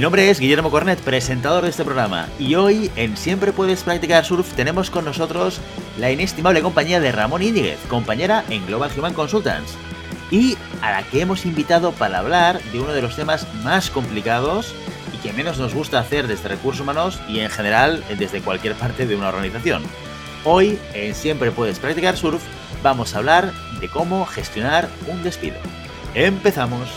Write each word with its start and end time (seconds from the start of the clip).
Mi 0.00 0.04
nombre 0.04 0.30
es 0.30 0.40
Guillermo 0.40 0.70
Cornet, 0.70 0.98
presentador 1.00 1.62
de 1.62 1.68
este 1.68 1.84
programa, 1.84 2.26
y 2.38 2.54
hoy 2.54 2.90
en 2.96 3.18
Siempre 3.18 3.52
Puedes 3.52 3.82
Practicar 3.82 4.24
Surf 4.24 4.54
tenemos 4.54 4.88
con 4.88 5.04
nosotros 5.04 5.60
la 5.98 6.10
inestimable 6.10 6.62
compañía 6.62 7.00
de 7.00 7.12
Ramón 7.12 7.42
Íñiguez, 7.42 7.78
compañera 7.86 8.42
en 8.48 8.66
Global 8.66 8.90
Human 8.96 9.12
Consultants, 9.12 9.74
y 10.30 10.56
a 10.80 10.90
la 10.90 11.02
que 11.02 11.20
hemos 11.20 11.44
invitado 11.44 11.92
para 11.92 12.20
hablar 12.20 12.62
de 12.72 12.80
uno 12.80 12.94
de 12.94 13.02
los 13.02 13.14
temas 13.14 13.46
más 13.62 13.90
complicados 13.90 14.74
y 15.14 15.18
que 15.18 15.34
menos 15.34 15.58
nos 15.58 15.74
gusta 15.74 15.98
hacer 15.98 16.28
desde 16.28 16.48
recursos 16.48 16.80
humanos 16.80 17.20
y 17.28 17.40
en 17.40 17.50
general 17.50 18.02
desde 18.18 18.40
cualquier 18.40 18.76
parte 18.76 19.06
de 19.06 19.16
una 19.16 19.28
organización. 19.28 19.82
Hoy 20.44 20.78
en 20.94 21.14
Siempre 21.14 21.50
Puedes 21.50 21.78
Practicar 21.78 22.16
Surf 22.16 22.42
vamos 22.82 23.14
a 23.14 23.18
hablar 23.18 23.52
de 23.80 23.88
cómo 23.90 24.24
gestionar 24.24 24.88
un 25.08 25.22
despido. 25.22 25.58
¡Empezamos! 26.14 26.88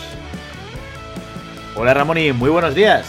Hola 1.76 1.92
Ramón 1.92 2.18
y 2.18 2.32
muy 2.32 2.50
buenos 2.50 2.76
días. 2.76 3.04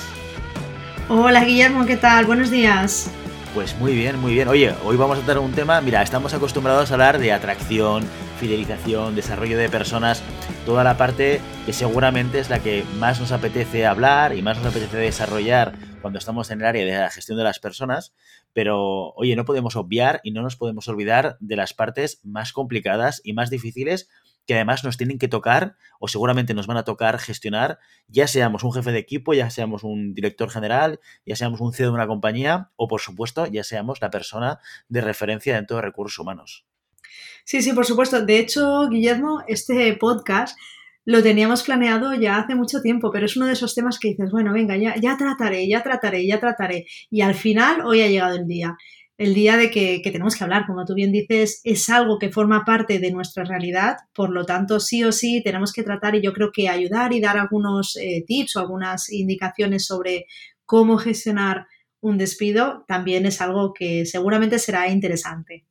Hola 1.08 1.44
Guillermo, 1.46 1.86
¿qué 1.86 1.98
tal? 1.98 2.26
Buenos 2.26 2.50
días. 2.50 3.12
Pues 3.54 3.78
muy 3.78 3.94
bien, 3.94 4.20
muy 4.20 4.34
bien. 4.34 4.48
Oye, 4.48 4.74
hoy 4.84 4.98
vamos 4.98 5.20
a 5.20 5.22
tratar 5.22 5.38
un 5.38 5.52
tema, 5.52 5.80
mira, 5.82 6.02
estamos 6.02 6.34
acostumbrados 6.34 6.90
a 6.90 6.96
hablar 6.96 7.20
de 7.20 7.32
atracción, 7.32 8.04
fidelización, 8.40 9.16
desarrollo 9.16 9.60
de 9.60 9.70
personas, 9.70 10.24
toda 10.66 10.84
la 10.84 10.98
parte 10.98 11.42
que 11.68 11.74
seguramente 11.74 12.40
es 12.40 12.50
la 12.50 12.58
que 12.58 12.84
más 12.98 13.20
nos 13.20 13.32
apetece 13.32 13.86
hablar 13.86 14.36
y 14.36 14.42
más 14.42 14.58
nos 14.58 14.68
apetece 14.68 14.98
desarrollar 14.98 15.76
cuando 16.02 16.18
estamos 16.18 16.50
en 16.50 16.62
el 16.62 16.66
área 16.66 16.86
de 16.86 16.92
la 16.92 17.12
gestión 17.12 17.38
de 17.38 17.44
las 17.44 17.60
personas, 17.60 18.14
pero 18.52 19.12
oye, 19.12 19.36
no 19.36 19.46
podemos 19.46 19.76
obviar 19.76 20.22
y 20.24 20.32
no 20.32 20.42
nos 20.42 20.56
podemos 20.56 20.88
olvidar 20.88 21.38
de 21.40 21.56
las 21.56 21.76
partes 21.76 22.20
más 22.24 22.52
complicadas 22.52 23.22
y 23.24 23.34
más 23.34 23.52
difíciles 23.52 24.10
que 24.46 24.56
además 24.56 24.84
nos 24.84 24.98
tienen 24.98 25.18
que 25.18 25.28
tocar 25.28 25.76
o 26.00 26.08
seguramente 26.08 26.54
nos 26.54 26.68
van 26.68 26.78
a 26.78 26.84
tocar 26.84 27.20
gestionar, 27.20 27.80
ya 28.08 28.28
seamos 28.28 28.64
un 28.64 28.74
jefe 28.74 28.92
de 28.92 29.00
equipo, 29.00 29.34
ya 29.34 29.50
seamos 29.50 29.84
un 29.84 30.14
director 30.14 30.50
general, 30.50 31.00
ya 31.26 31.36
seamos 31.36 31.62
un 31.62 31.74
CEO 31.74 31.88
de 31.88 31.94
una 31.94 32.08
compañía 32.08 32.72
o 32.76 32.88
por 32.88 33.02
supuesto 33.02 33.46
ya 33.48 33.64
seamos 33.64 34.02
la 34.02 34.12
persona 34.12 34.60
de 34.90 35.02
referencia 35.02 35.56
dentro 35.56 35.78
de 35.78 35.84
recursos 35.84 36.20
humanos. 36.20 36.66
Sí, 37.44 37.62
sí, 37.62 37.74
por 37.74 37.86
supuesto. 37.86 38.26
De 38.26 38.40
hecho, 38.40 38.88
Guillermo, 38.90 39.44
este 39.48 39.96
podcast 39.98 40.58
lo 41.06 41.22
teníamos 41.22 41.62
planeado 41.62 42.16
ya 42.16 42.38
hace 42.38 42.56
mucho 42.56 42.82
tiempo, 42.82 43.12
pero 43.12 43.28
es 43.28 43.38
uno 43.38 43.46
de 43.46 43.54
esos 43.54 43.76
temas 43.76 44.00
que 44.00 44.10
dices, 44.10 44.32
bueno, 44.32 44.52
venga, 44.52 44.76
ya, 44.76 44.96
ya 44.96 45.16
trataré, 45.18 45.68
ya 45.68 45.84
trataré, 45.84 46.26
ya 46.26 46.40
trataré. 46.40 46.88
Y 47.12 47.22
al 47.22 47.36
final, 47.36 47.82
hoy 47.86 48.02
ha 48.02 48.08
llegado 48.08 48.36
el 48.36 48.48
día 48.48 48.76
el 49.18 49.34
día 49.34 49.58
de 49.58 49.72
que, 49.72 50.02
tenemos 50.04 50.36
que 50.36 50.44
hablar. 50.44 50.66
Como 50.66 50.86
tú 50.86 50.94
bien 50.94 51.12
dices, 51.12 51.62
es 51.64 51.90
algo 51.90 52.20
que 52.20 52.32
forma 52.32 52.66
parte 52.66 53.00
de 53.00 53.12
nuestra 53.12 53.44
realidad, 53.44 53.98
por 54.14 54.30
lo 54.30 54.46
tanto, 54.46 54.80
sí 54.80 55.04
o 55.04 55.12
sí 55.12 55.42
tenemos 55.44 55.72
que 55.72 55.84
tratar 55.84 56.16
y 56.16 56.22
yo 56.22 56.34
creo 56.34 56.52
que 56.52 56.70
ayudar 56.70 57.14
y 57.14 57.22
dar 57.22 57.38
algunos 57.38 57.96
eh, 57.96 58.24
tips 58.28 58.56
o 58.56 58.60
algunas 58.60 59.12
indicaciones 59.12 59.86
sobre 59.86 60.26
cómo 60.66 60.98
gestionar 60.98 61.68
un 62.02 62.18
despido 62.18 62.86
también 62.88 63.26
es 63.26 63.42
algo 63.42 63.74
que 63.74 64.06
seguramente 64.06 64.60
será 64.60 64.90
interesante. 64.90 65.66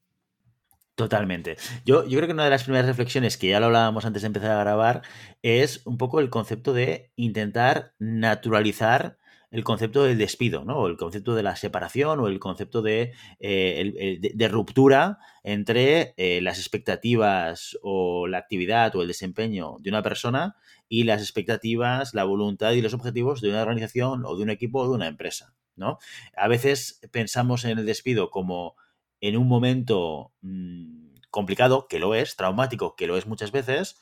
Totalmente. 0.97 1.57
Yo, 1.85 2.07
yo 2.07 2.19
creo 2.19 2.29
que 2.29 2.35
una 2.35 2.45
de 2.45 2.51
las 2.51 2.63
primeras 2.63 2.87
reflexiones 2.87 3.37
que 3.37 3.49
ya 3.49 3.59
lo 3.59 3.67
hablábamos 3.67 4.05
antes 4.05 4.23
de 4.23 4.27
empezar 4.27 4.53
a 4.53 4.61
grabar 4.61 5.03
es 5.43 5.85
un 5.87 5.99
poco 5.99 6.21
el 6.21 6.31
concepto 6.31 6.73
de 6.73 7.11
intentar 7.17 7.95
naturalizar 7.99 9.19
el 9.55 9.63
concepto 9.63 10.03
del 10.03 10.19
despido, 10.19 10.65
¿no? 10.65 10.79
O 10.79 10.89
el 10.89 10.97
concepto 10.97 11.37
de 11.37 11.45
la 11.45 11.55
separación 11.55 12.19
o 12.19 12.27
el 12.27 12.41
concepto 12.41 12.83
de, 12.83 13.13
eh, 13.39 14.19
de, 14.35 14.49
ruptura 14.49 15.21
entre 15.45 16.13
eh, 16.17 16.41
las 16.43 16.59
expectativas 16.59 17.79
o 17.81 18.27
la 18.27 18.39
actividad 18.39 18.97
o 18.97 19.03
el 19.03 19.07
desempeño 19.07 19.77
de 19.79 19.91
una 19.91 20.03
persona 20.03 20.57
y 20.89 21.05
las 21.05 21.21
expectativas, 21.21 22.15
la 22.15 22.25
voluntad 22.25 22.73
y 22.73 22.83
los 22.83 22.95
objetivos 22.95 23.41
de 23.43 23.51
una 23.51 23.63
organización 23.63 24.25
o 24.25 24.37
de 24.37 24.43
un 24.43 24.51
equipo 24.51 24.81
o 24.81 24.89
de 24.89 24.95
una 24.97 25.07
empresa, 25.07 25.55
¿no? 25.77 25.99
A 26.37 26.49
veces 26.49 27.01
pensamos 27.13 27.65
en 27.65 27.79
el 27.79 27.87
despido 27.87 28.31
como 28.31 28.75
en 29.21 29.37
un 29.37 29.47
momento 29.47 30.33
mm, 30.41 31.15
complicado, 31.31 31.87
que 31.87 32.01
lo 32.01 32.17
es, 32.17 32.35
traumático, 32.35 32.97
que 32.97 33.07
lo 33.07 33.17
es 33.17 33.29
muchas 33.29 33.53
veces, 33.53 34.01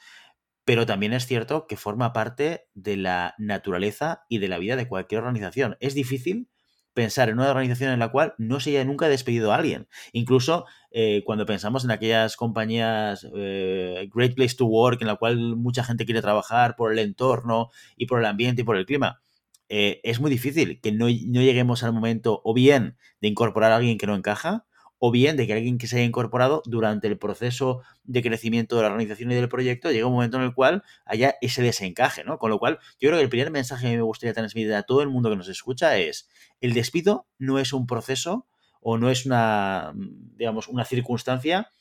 pero 0.65 0.87
también 0.87 1.13
es 1.13 1.27
cierto 1.27 1.67
que 1.67 1.77
forma 1.77 2.13
parte 2.13 2.69
de 2.75 2.97
la 2.97 3.35
naturaleza 3.39 4.25
y 4.29 4.39
de 4.39 4.49
la 4.49 4.59
vida 4.59 4.77
de 4.77 4.89
cualquier 4.89 5.21
organización. 5.21 5.77
Es 5.81 5.95
difícil 5.95 6.49
pensar 6.95 7.29
en 7.29 7.39
una 7.39 7.51
organización 7.51 7.91
en 7.93 7.99
la 7.99 8.11
cual 8.11 8.35
no 8.39 8.61
se 8.61 8.71
haya 8.71 8.85
nunca 8.85 9.09
despedido 9.09 9.53
a 9.53 9.57
alguien. 9.57 9.89
Incluso 10.13 10.67
eh, 10.91 11.23
cuando 11.25 11.47
pensamos 11.47 11.85
en 11.85 11.91
aquellas 11.91 12.37
compañías 12.37 13.27
eh, 13.35 14.09
Great 14.15 14.35
Place 14.35 14.57
to 14.57 14.67
Work, 14.67 15.01
en 15.01 15.09
la 15.09 15.17
cual 15.17 15.57
mucha 15.57 15.85
gente 15.85 16.05
quiere 16.05 16.23
trabajar 16.23 16.77
por 16.77 16.93
el 16.93 16.99
entorno 16.99 17.71
y 17.97 18.07
por 18.07 18.21
el 18.21 18.27
ambiente 18.27 18.63
y 18.63 18.65
por 18.65 18.77
el 18.77 18.87
clima, 18.87 19.23
eh, 19.69 20.01
es 20.05 20.21
muy 20.21 20.31
difícil 20.31 20.81
que 20.81 20.93
no, 20.93 21.07
no, 21.07 21.41
lleguemos 21.41 21.83
al 21.83 21.95
momento 21.95 22.43
o 22.45 22.53
bien 22.53 22.99
de 23.21 23.29
incorporar 23.29 23.73
a 23.73 23.77
alguien 23.77 23.97
que 23.97 24.07
no 24.07 24.15
encaja, 24.15 24.67
o 25.05 25.11
bien 25.11 25.37
de 25.37 25.49
que 25.49 25.53
alguien 25.53 25.79
que 25.79 25.89
se 25.89 25.97
haya 25.97 26.05
incorporado 26.05 26.63
durante 26.65 27.09
el 27.09 27.19
proceso 27.19 27.83
de 28.05 28.23
crecimiento 28.23 28.77
de 28.77 28.83
la 28.83 28.89
organización 28.89 29.33
y 29.33 29.35
del 29.35 29.49
proyecto 29.49 29.91
llega 29.91 30.07
un 30.07 30.13
momento 30.13 30.37
en 30.37 30.45
el 30.45 30.55
cual 30.55 30.85
haya 31.05 31.35
ese 31.41 31.61
desencaje, 31.61 32.23
¿no? 32.23 32.39
Con 32.39 32.51
lo 32.51 32.61
cual, 32.61 32.79
yo 33.01 33.09
creo 33.09 33.17
que 33.17 33.25
el 33.25 33.29
primer 33.29 33.51
mensaje 33.51 33.91
que 33.91 33.97
me 33.97 34.03
gustaría 34.03 34.33
transmitir 34.33 34.73
a 34.75 34.85
todo 34.85 35.03
el 35.03 35.09
mundo 35.09 35.29
que 35.29 35.35
nos 35.35 35.49
escucha 35.49 35.99
es, 35.99 36.29
el 36.61 36.73
despido 36.73 37.27
no 37.37 37.59
es 37.59 37.73
un 37.73 37.89
proceso 37.89 38.47
o 38.81 38.97
no 38.97 39.11
es 39.11 39.27
una, 39.27 39.93
digamos, 40.37 40.69
una 40.69 40.85
circunstancia 40.85 41.73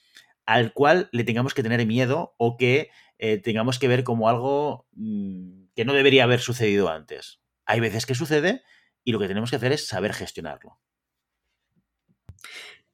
al 0.47 0.73
cual 0.73 1.07
le 1.11 1.23
tengamos 1.23 1.53
que 1.53 1.61
tener 1.61 1.85
miedo 1.85 2.33
o 2.39 2.57
que 2.57 2.89
eh, 3.19 3.37
tengamos 3.37 3.77
que 3.77 3.87
ver 3.87 4.03
como 4.03 4.29
algo 4.29 4.87
mm, 4.93 5.65
que 5.75 5.85
no 5.85 5.93
debería 5.93 6.23
haber 6.23 6.39
sucedido 6.39 6.89
antes. 6.89 7.39
Hay 7.67 7.81
veces 7.81 8.07
que 8.07 8.15
sucede 8.15 8.63
y 9.03 9.11
lo 9.11 9.19
que 9.19 9.27
tenemos 9.27 9.51
que 9.51 9.57
hacer 9.57 9.73
es 9.73 9.85
saber 9.85 10.11
gestionarlo. 10.11 10.79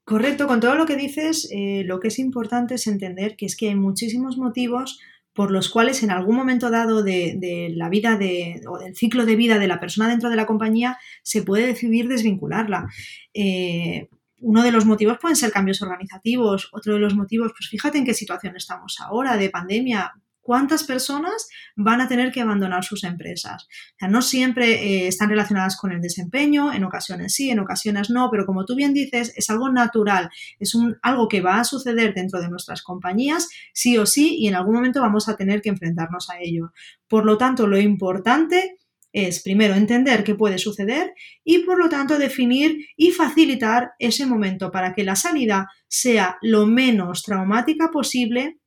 Correcto, 0.07 0.47
con 0.47 0.61
todo 0.61 0.75
lo 0.75 0.85
que 0.85 0.95
dices, 0.95 1.49
eh, 1.51 1.83
lo 1.83 1.99
que 1.99 2.07
es 2.07 2.17
importante 2.17 2.75
es 2.75 2.87
entender 2.87 3.35
que 3.35 3.45
es 3.45 3.57
que 3.57 3.67
hay 3.67 3.75
muchísimos 3.75 4.37
motivos 4.37 5.01
por 5.33 5.51
los 5.51 5.67
cuales 5.67 6.01
en 6.01 6.11
algún 6.11 6.37
momento 6.37 6.69
dado 6.69 7.03
de, 7.03 7.73
la 7.75 7.89
vida 7.89 8.15
de, 8.17 8.61
o 8.69 8.77
del 8.77 8.95
ciclo 8.95 9.25
de 9.25 9.35
vida 9.35 9.59
de 9.59 9.67
la 9.67 9.81
persona 9.81 10.07
dentro 10.07 10.29
de 10.29 10.37
la 10.37 10.45
compañía 10.45 10.97
se 11.23 11.43
puede 11.43 11.67
decidir 11.67 12.07
desvincularla. 12.07 12.87
Eh, 13.33 14.07
uno 14.39 14.63
de 14.63 14.71
los 14.71 14.85
motivos 14.85 15.17
pueden 15.19 15.35
ser 15.35 15.51
cambios 15.51 15.81
organizativos, 15.81 16.69
otro 16.71 16.93
de 16.93 16.99
los 16.99 17.13
motivos, 17.13 17.51
pues 17.51 17.67
fíjate 17.67 17.97
en 17.97 18.05
qué 18.05 18.13
situación 18.13 18.55
estamos 18.55 19.01
ahora, 19.01 19.35
de 19.35 19.49
pandemia, 19.49 20.13
cuántas 20.47 20.85
personas 20.85 21.49
van 21.75 21.99
a 21.99 22.07
tener 22.07 22.31
que 22.31 22.39
abandonar 22.39 22.85
sus 22.85 23.03
empresas. 23.03 23.63
O 23.65 23.99
sea, 23.99 24.07
no 24.07 24.21
siempre 24.21 24.75
eh, 24.75 25.07
están 25.09 25.27
relacionadas 25.27 25.75
con 25.75 25.91
el 25.91 25.99
desempeño, 25.99 26.71
en 26.71 26.85
ocasiones 26.85 27.33
sí, 27.33 27.49
en 27.49 27.59
ocasiones 27.59 28.09
no, 28.09 28.29
pero 28.31 28.45
como 28.45 28.63
tú 28.63 28.73
bien 28.73 28.93
dices, 28.93 29.33
es 29.35 29.49
algo 29.49 29.69
natural, 29.69 30.29
es 30.57 30.73
algo 31.01 31.27
que 31.27 31.41
va 31.41 31.59
a 31.59 31.65
suceder 31.65 32.13
dentro 32.13 32.39
de 32.39 32.47
nuestras 32.47 32.81
compañías, 32.81 33.49
sí 33.73 33.97
o 33.97 34.05
sí, 34.05 34.37
y 34.39 34.47
en 34.47 34.55
algún 34.55 34.75
momento 34.75 35.01
vamos 35.01 35.27
a 35.27 35.35
tener 35.35 35.61
que 35.61 35.67
enfrentarnos 35.67 36.29
a 36.29 36.39
ello. 36.39 36.71
Por 37.09 37.25
lo 37.25 37.37
tanto, 37.37 37.67
lo 37.67 37.77
importante 37.77 38.77
es 39.11 39.43
primero 39.43 39.75
entender 39.75 40.23
qué 40.23 40.33
puede 40.33 40.59
suceder 40.59 41.13
y 41.43 41.59
por 41.59 41.77
lo 41.77 41.89
tanto 41.89 42.17
definir 42.17 42.85
y 42.95 43.11
facilitar 43.11 43.91
ese 43.99 44.25
momento 44.25 44.71
para 44.71 44.93
que 44.93 45.03
la 45.03 45.17
salida 45.17 45.67
sea 45.89 46.37
lo 46.41 46.65
menos 46.67 47.23
traumática 47.23 47.89
posible 47.91 48.59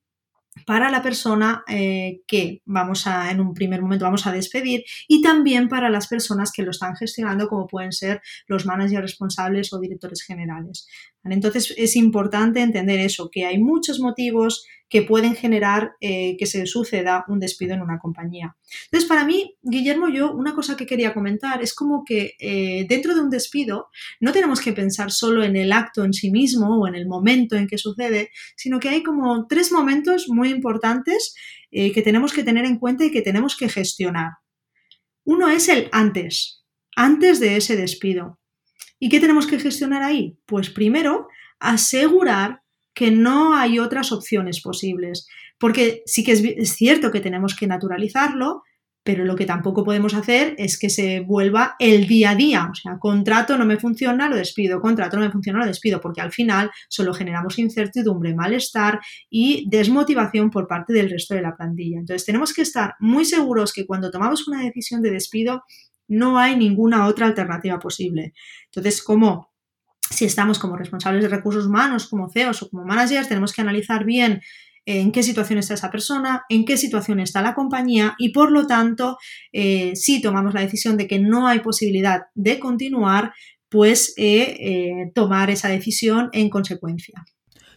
para 0.66 0.90
la 0.90 1.02
persona 1.02 1.64
eh, 1.68 2.20
que 2.26 2.62
vamos 2.64 3.06
a, 3.06 3.30
en 3.30 3.40
un 3.40 3.54
primer 3.54 3.82
momento 3.82 4.04
vamos 4.04 4.26
a 4.26 4.32
despedir 4.32 4.84
y 5.08 5.22
también 5.22 5.68
para 5.68 5.90
las 5.90 6.06
personas 6.06 6.52
que 6.52 6.62
lo 6.62 6.70
están 6.70 6.96
gestionando, 6.96 7.48
como 7.48 7.66
pueden 7.66 7.92
ser 7.92 8.20
los 8.46 8.66
managers 8.66 9.02
responsables 9.02 9.72
o 9.72 9.80
directores 9.80 10.22
generales. 10.22 10.86
Entonces 11.24 11.74
es 11.76 11.96
importante 11.96 12.60
entender 12.60 12.98
eso, 13.00 13.30
que 13.30 13.44
hay 13.44 13.58
muchos 13.58 14.00
motivos 14.00 14.64
que 14.90 15.02
pueden 15.02 15.36
generar 15.36 15.92
eh, 16.00 16.36
que 16.36 16.46
se 16.46 16.66
suceda 16.66 17.24
un 17.28 17.38
despido 17.38 17.74
en 17.74 17.80
una 17.80 17.98
compañía. 17.98 18.56
Entonces, 18.86 19.08
para 19.08 19.24
mí, 19.24 19.56
Guillermo, 19.62 20.08
yo 20.08 20.32
una 20.32 20.52
cosa 20.52 20.76
que 20.76 20.84
quería 20.84 21.14
comentar 21.14 21.62
es 21.62 21.74
como 21.74 22.02
que 22.04 22.32
eh, 22.40 22.86
dentro 22.88 23.14
de 23.14 23.20
un 23.20 23.30
despido 23.30 23.88
no 24.18 24.32
tenemos 24.32 24.60
que 24.60 24.72
pensar 24.72 25.12
solo 25.12 25.44
en 25.44 25.56
el 25.56 25.72
acto 25.72 26.04
en 26.04 26.12
sí 26.12 26.32
mismo 26.32 26.80
o 26.80 26.88
en 26.88 26.96
el 26.96 27.06
momento 27.06 27.54
en 27.54 27.68
que 27.68 27.78
sucede, 27.78 28.30
sino 28.56 28.80
que 28.80 28.88
hay 28.88 29.04
como 29.04 29.46
tres 29.46 29.70
momentos 29.70 30.26
muy 30.28 30.48
importantes 30.48 31.34
eh, 31.70 31.92
que 31.92 32.02
tenemos 32.02 32.32
que 32.32 32.42
tener 32.42 32.64
en 32.64 32.78
cuenta 32.78 33.04
y 33.04 33.12
que 33.12 33.22
tenemos 33.22 33.56
que 33.56 33.68
gestionar. 33.68 34.32
Uno 35.24 35.48
es 35.48 35.68
el 35.68 35.88
antes, 35.92 36.64
antes 36.96 37.38
de 37.38 37.56
ese 37.56 37.76
despido. 37.76 38.39
¿Y 39.00 39.08
qué 39.08 39.18
tenemos 39.18 39.46
que 39.46 39.58
gestionar 39.58 40.02
ahí? 40.02 40.38
Pues 40.46 40.70
primero, 40.70 41.26
asegurar 41.58 42.62
que 42.94 43.10
no 43.10 43.54
hay 43.54 43.78
otras 43.78 44.12
opciones 44.12 44.60
posibles. 44.60 45.26
Porque 45.58 46.02
sí 46.06 46.22
que 46.22 46.32
es, 46.32 46.74
cierto 46.74 47.10
que 47.10 47.20
tenemos 47.20 47.56
que 47.56 47.66
naturalizarlo, 47.66 48.62
pero 49.02 49.24
lo 49.24 49.36
que 49.36 49.46
tampoco 49.46 49.84
podemos 49.84 50.12
hacer 50.12 50.54
es 50.58 50.78
que 50.78 50.90
se 50.90 51.20
vuelva 51.20 51.76
el 51.78 52.06
día 52.06 52.30
a 52.30 52.34
día. 52.34 52.68
O 52.70 52.74
sea, 52.74 52.98
contrato 52.98 53.56
no 53.56 53.64
me 53.64 53.78
funciona, 53.78 54.28
lo 54.28 54.36
despido, 54.36 54.80
contrato 54.80 55.16
no 55.16 55.24
me 55.24 55.32
funciona, 55.32 55.60
lo 55.60 55.66
despido, 55.66 56.00
porque 56.00 56.20
al 56.20 56.32
final 56.32 56.70
solo 56.88 57.14
generamos 57.14 57.58
incertidumbre, 57.58 58.34
malestar 58.34 59.00
y 59.30 59.66
desmotivación 59.70 60.50
por 60.50 60.68
parte 60.68 60.92
del 60.92 61.08
resto 61.08 61.34
de 61.34 61.42
la 61.42 61.56
plantilla. 61.56 61.98
Entonces, 61.98 62.26
tenemos 62.26 62.52
que 62.52 62.62
estar 62.62 62.94
muy 63.00 63.24
seguros 63.24 63.72
que 63.72 63.86
cuando 63.86 64.10
tomamos 64.10 64.46
una 64.46 64.62
decisión 64.62 65.00
de 65.00 65.10
despido, 65.10 65.62
no 66.10 66.38
hay 66.38 66.56
ninguna 66.56 67.06
otra 67.06 67.26
alternativa 67.26 67.78
posible. 67.78 68.34
Entonces, 68.66 69.02
si 70.10 70.24
estamos 70.24 70.58
como 70.58 70.76
responsables 70.76 71.22
de 71.22 71.28
recursos 71.28 71.66
humanos, 71.66 72.08
como 72.08 72.28
CEOs 72.28 72.62
o 72.62 72.70
como 72.70 72.84
managers, 72.84 73.28
tenemos 73.28 73.52
que 73.52 73.62
analizar 73.62 74.04
bien 74.04 74.40
en 74.86 75.12
qué 75.12 75.22
situación 75.22 75.58
está 75.58 75.74
esa 75.74 75.90
persona, 75.90 76.44
en 76.48 76.64
qué 76.64 76.76
situación 76.76 77.20
está 77.20 77.42
la 77.42 77.54
compañía 77.54 78.14
y 78.18 78.30
por 78.30 78.50
lo 78.50 78.66
tanto, 78.66 79.18
eh, 79.52 79.94
si 79.94 80.20
tomamos 80.20 80.52
la 80.52 80.62
decisión 80.62 80.96
de 80.96 81.06
que 81.06 81.20
no 81.20 81.46
hay 81.46 81.60
posibilidad 81.60 82.22
de 82.34 82.58
continuar, 82.58 83.32
pues 83.68 84.14
eh, 84.16 84.56
eh, 84.58 85.12
tomar 85.14 85.48
esa 85.48 85.68
decisión 85.68 86.28
en 86.32 86.50
consecuencia. 86.50 87.24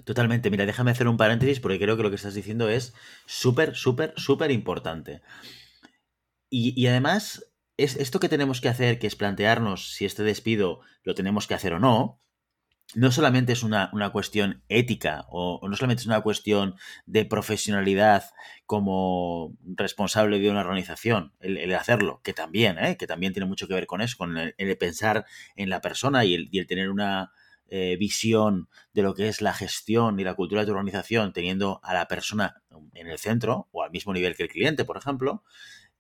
Totalmente. 0.06 0.50
Mira, 0.50 0.66
déjame 0.66 0.92
hacer 0.92 1.08
un 1.08 1.18
paréntesis 1.18 1.60
porque 1.60 1.80
creo 1.80 1.96
que 1.96 2.04
lo 2.04 2.10
que 2.10 2.16
estás 2.16 2.34
diciendo 2.34 2.68
es 2.68 2.94
súper, 3.26 3.76
súper, 3.76 4.14
súper 4.18 4.52
importante. 4.52 5.22
Y, 6.56 6.86
además, 6.86 7.52
es 7.78 7.96
esto 7.96 8.20
que 8.20 8.30
tenemos 8.30 8.62
que 8.62 8.70
hacer, 8.70 9.00
que 9.00 9.08
es 9.08 9.16
plantearnos 9.16 9.94
si 9.94 10.06
este 10.06 10.24
despido 10.24 10.82
lo 11.04 11.16
tenemos 11.16 11.48
que 11.48 11.56
hacer 11.56 11.74
o 11.74 11.80
no, 11.80 12.20
no 12.96 13.12
solamente 13.12 13.54
es 13.54 13.64
una, 13.64 13.90
cuestión 14.12 14.64
ética 14.70 15.26
o, 15.30 15.68
no 15.68 15.76
solamente 15.76 16.02
es 16.02 16.08
una 16.08 16.22
cuestión 16.22 16.76
de 17.06 17.26
profesionalidad 17.26 18.26
como 18.66 19.56
responsable 19.64 20.40
de 20.40 20.50
una 20.52 20.62
organización, 20.62 21.34
el, 21.40 21.74
hacerlo, 21.74 22.22
que 22.24 22.34
también, 22.34 22.78
¿eh? 22.78 22.98
que 22.98 23.08
también 23.08 23.34
tiene 23.34 23.48
mucho 23.48 23.68
que 23.68 23.74
ver 23.74 23.88
con 23.88 24.02
eso, 24.02 24.18
con 24.18 24.38
el, 24.38 24.78
pensar 24.78 25.26
en 25.56 25.70
la 25.70 25.82
persona 25.82 26.26
y 26.26 26.36
el, 26.36 26.68
tener 26.68 26.90
una 26.90 27.32
eh, 27.68 27.98
visión 27.98 28.70
de 28.94 29.02
lo 29.02 29.16
que 29.16 29.28
es 29.28 29.42
la 29.42 29.54
gestión 29.54 30.20
y 30.20 30.24
la 30.24 30.36
cultura 30.36 30.62
de 30.62 30.68
tu 30.68 30.74
organización, 30.74 31.34
teniendo 31.34 31.80
a 31.84 31.94
la 31.94 32.08
persona 32.08 32.62
en 32.94 33.08
el 33.08 33.18
centro 33.18 33.70
o 33.72 33.84
al 33.84 33.92
mismo 33.92 34.14
nivel 34.14 34.36
que 34.36 34.44
el 34.44 34.50
cliente, 34.50 34.86
por 34.86 34.98
ejemplo, 34.98 35.44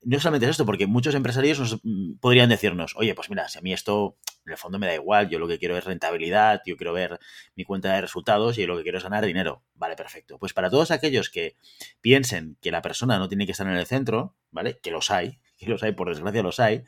no 0.05 0.19
solamente 0.19 0.45
es 0.45 0.51
esto, 0.51 0.65
porque 0.65 0.87
muchos 0.87 1.15
empresarios 1.15 1.59
nos, 1.59 1.79
mm, 1.83 2.17
podrían 2.19 2.49
decirnos, 2.49 2.93
oye, 2.95 3.13
pues 3.15 3.29
mira, 3.29 3.47
si 3.49 3.59
a 3.59 3.61
mí 3.61 3.73
esto 3.73 4.17
en 4.45 4.51
el 4.51 4.57
fondo 4.57 4.79
me 4.79 4.87
da 4.87 4.95
igual, 4.95 5.29
yo 5.29 5.39
lo 5.39 5.47
que 5.47 5.57
quiero 5.57 5.77
es 5.77 5.85
rentabilidad, 5.85 6.61
yo 6.65 6.75
quiero 6.75 6.93
ver 6.93 7.19
mi 7.55 7.63
cuenta 7.63 7.93
de 7.93 8.01
resultados 8.01 8.57
y 8.57 8.65
lo 8.65 8.75
que 8.77 8.83
quiero 8.83 8.97
es 8.97 9.03
ganar 9.03 9.25
dinero. 9.25 9.63
Vale, 9.75 9.95
perfecto. 9.95 10.37
Pues 10.37 10.53
para 10.53 10.69
todos 10.69 10.91
aquellos 10.91 11.29
que 11.29 11.57
piensen 12.01 12.57
que 12.61 12.71
la 12.71 12.81
persona 12.81 13.17
no 13.17 13.29
tiene 13.29 13.45
que 13.45 13.53
estar 13.53 13.67
en 13.67 13.73
el 13.73 13.85
centro, 13.85 14.35
¿vale? 14.51 14.79
Que 14.81 14.91
los 14.91 15.11
hay, 15.11 15.39
que 15.57 15.67
los 15.67 15.83
hay, 15.83 15.93
por 15.93 16.09
desgracia 16.09 16.43
los 16.43 16.59
hay, 16.59 16.83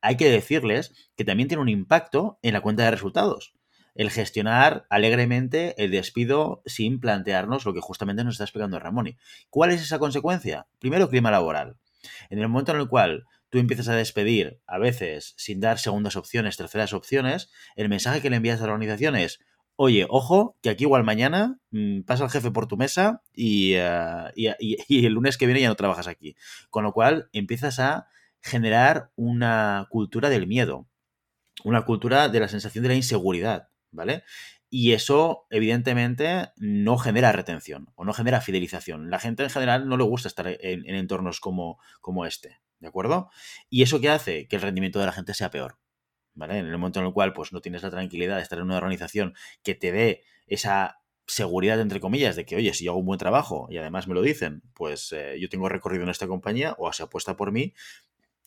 hay 0.00 0.16
que 0.16 0.30
decirles 0.30 1.10
que 1.16 1.24
también 1.24 1.48
tiene 1.48 1.62
un 1.62 1.68
impacto 1.68 2.38
en 2.42 2.54
la 2.54 2.60
cuenta 2.60 2.84
de 2.84 2.90
resultados. 2.90 3.54
El 3.94 4.10
gestionar 4.10 4.86
alegremente 4.88 5.74
el 5.82 5.90
despido 5.90 6.62
sin 6.64 7.00
plantearnos 7.00 7.64
lo 7.64 7.74
que 7.74 7.80
justamente 7.80 8.24
nos 8.24 8.34
está 8.34 8.44
explicando 8.44 8.78
Ramón. 8.78 9.16
¿Cuál 9.50 9.72
es 9.72 9.82
esa 9.82 9.98
consecuencia? 9.98 10.68
Primero, 10.78 11.08
clima 11.08 11.30
laboral. 11.30 11.76
En 12.28 12.38
el 12.38 12.48
momento 12.48 12.72
en 12.72 12.78
el 12.78 12.88
cual 12.88 13.24
tú 13.50 13.58
empiezas 13.58 13.88
a 13.88 13.94
despedir, 13.94 14.60
a 14.66 14.78
veces 14.78 15.34
sin 15.36 15.60
dar 15.60 15.78
segundas 15.78 16.16
opciones, 16.16 16.56
terceras 16.56 16.92
opciones, 16.92 17.50
el 17.76 17.88
mensaje 17.88 18.22
que 18.22 18.30
le 18.30 18.36
envías 18.36 18.62
a 18.62 18.66
la 18.66 18.72
organización 18.72 19.16
es, 19.16 19.40
oye, 19.76 20.06
ojo, 20.08 20.56
que 20.62 20.70
aquí 20.70 20.84
igual 20.84 21.04
mañana 21.04 21.58
mm, 21.70 22.02
pasa 22.02 22.24
el 22.24 22.30
jefe 22.30 22.50
por 22.50 22.66
tu 22.66 22.76
mesa 22.76 23.22
eh, 23.34 24.30
y, 24.36 25.06
el 25.06 25.12
lunes 25.12 25.36
que 25.36 25.46
viene 25.46 25.62
ya 25.62 25.68
no 25.68 25.74
trabajas 25.74 26.06
aquí. 26.06 26.36
Con 26.70 26.84
lo 26.84 26.92
cual 26.92 27.28
empiezas 27.32 27.78
a 27.80 28.06
generar 28.40 29.10
una 29.16 29.86
cultura 29.90 30.28
del 30.28 30.46
miedo, 30.46 30.86
una 31.64 31.84
cultura 31.84 32.28
de 32.28 32.40
la 32.40 32.48
sensación 32.48 32.82
de 32.82 32.88
la 32.88 32.94
inseguridad, 32.94 33.68
¿vale? 33.90 34.22
Y 34.72 34.92
eso, 34.92 35.46
evidentemente, 35.50 36.50
no 36.56 36.96
genera 36.96 37.32
retención 37.32 37.88
o 37.96 38.04
no 38.04 38.12
genera 38.12 38.40
fidelización. 38.40 39.10
La 39.10 39.18
gente 39.18 39.42
en 39.42 39.50
general 39.50 39.88
no 39.88 39.96
le 39.96 40.04
gusta 40.04 40.28
estar 40.28 40.46
en, 40.46 40.86
entornos 40.94 41.40
como, 41.40 41.80
como 42.00 42.24
este, 42.24 42.60
¿de 42.78 42.86
acuerdo? 42.86 43.30
Y 43.68 43.82
eso 43.82 44.00
que 44.00 44.08
hace 44.08 44.46
que 44.46 44.56
el 44.56 44.62
rendimiento 44.62 45.00
de 45.00 45.06
la 45.06 45.12
gente 45.12 45.34
sea 45.34 45.50
peor. 45.50 45.78
¿Vale? 46.34 46.58
En 46.58 46.66
el 46.66 46.78
momento 46.78 47.00
en 47.00 47.06
el 47.06 47.12
cual 47.12 47.32
pues, 47.32 47.52
no 47.52 47.60
tienes 47.60 47.82
la 47.82 47.90
tranquilidad 47.90 48.36
de 48.36 48.42
estar 48.42 48.58
en 48.58 48.64
una 48.64 48.76
organización 48.76 49.34
que 49.64 49.74
te 49.74 49.90
dé 49.90 50.22
esa 50.46 51.00
seguridad, 51.26 51.80
entre 51.80 51.98
comillas, 51.98 52.36
de 52.36 52.46
que, 52.46 52.54
oye, 52.54 52.72
si 52.72 52.84
yo 52.84 52.92
hago 52.92 53.00
un 53.00 53.06
buen 53.06 53.18
trabajo 53.18 53.66
y 53.70 53.78
además 53.78 54.06
me 54.06 54.14
lo 54.14 54.22
dicen, 54.22 54.62
pues 54.72 55.12
eh, 55.12 55.36
yo 55.40 55.48
tengo 55.48 55.68
recorrido 55.68 56.04
en 56.04 56.10
esta 56.10 56.28
compañía 56.28 56.76
o 56.78 56.92
se 56.92 57.02
apuesta 57.02 57.36
por 57.36 57.50
mí, 57.50 57.74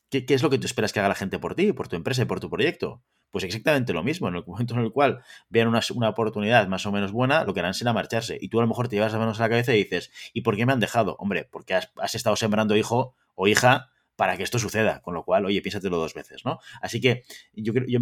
¿qué, 0.09 0.25
¿qué, 0.25 0.33
es 0.33 0.41
lo 0.41 0.49
que 0.49 0.57
tú 0.57 0.65
esperas 0.65 0.93
que 0.93 0.99
haga 0.99 1.09
la 1.09 1.15
gente 1.15 1.37
por 1.37 1.55
ti, 1.55 1.73
por 1.73 1.89
tu 1.89 1.97
empresa 1.97 2.21
y 2.21 2.25
por 2.25 2.39
tu 2.39 2.49
proyecto? 2.49 3.03
Pues 3.33 3.43
exactamente 3.45 3.93
lo 3.93 4.03
mismo. 4.03 4.27
En 4.27 4.35
el 4.35 4.43
momento 4.45 4.75
en 4.75 4.81
el 4.81 4.91
cual 4.91 5.23
vean 5.49 5.67
una, 5.67 6.09
oportunidad 6.09 6.67
más 6.67 6.85
o 6.85 6.91
menos 6.91 7.11
buena, 7.11 7.43
lo 7.45 7.55
que 7.55 7.61
harán 7.61 7.73
será 7.73 7.91
marcharse. 7.91 8.37
Y 8.39 8.49
tú 8.49 8.59
a 8.59 8.61
lo 8.61 8.67
mejor 8.67 8.89
te 8.89 8.95
llevas 8.95 9.11
las 9.11 9.19
manos 9.19 9.39
a 9.39 9.43
la 9.43 9.49
cabeza 9.49 9.73
y 9.73 9.79
dices, 9.79 10.11
¿y 10.33 10.41
por 10.41 10.55
qué 10.55 10.67
me 10.67 10.73
han 10.73 10.79
dejado? 10.79 11.15
Hombre, 11.17 11.49
porque 11.49 11.73
has, 11.73 11.89
estado 12.13 12.35
sembrando 12.35 12.75
hijo 12.75 13.15
o 13.33 13.47
hija 13.47 13.89
para 14.15 14.37
que 14.37 14.43
esto 14.43 14.59
suceda. 14.59 15.01
Con 15.01 15.15
lo 15.15 15.23
cual, 15.25 15.45
oye, 15.45 15.63
piénsatelo 15.63 15.97
dos 15.97 16.13
veces, 16.13 16.45
¿no? 16.45 16.59
Así 16.79 17.01
que 17.01 17.23
yo, 17.53 17.73
yo 17.87 17.99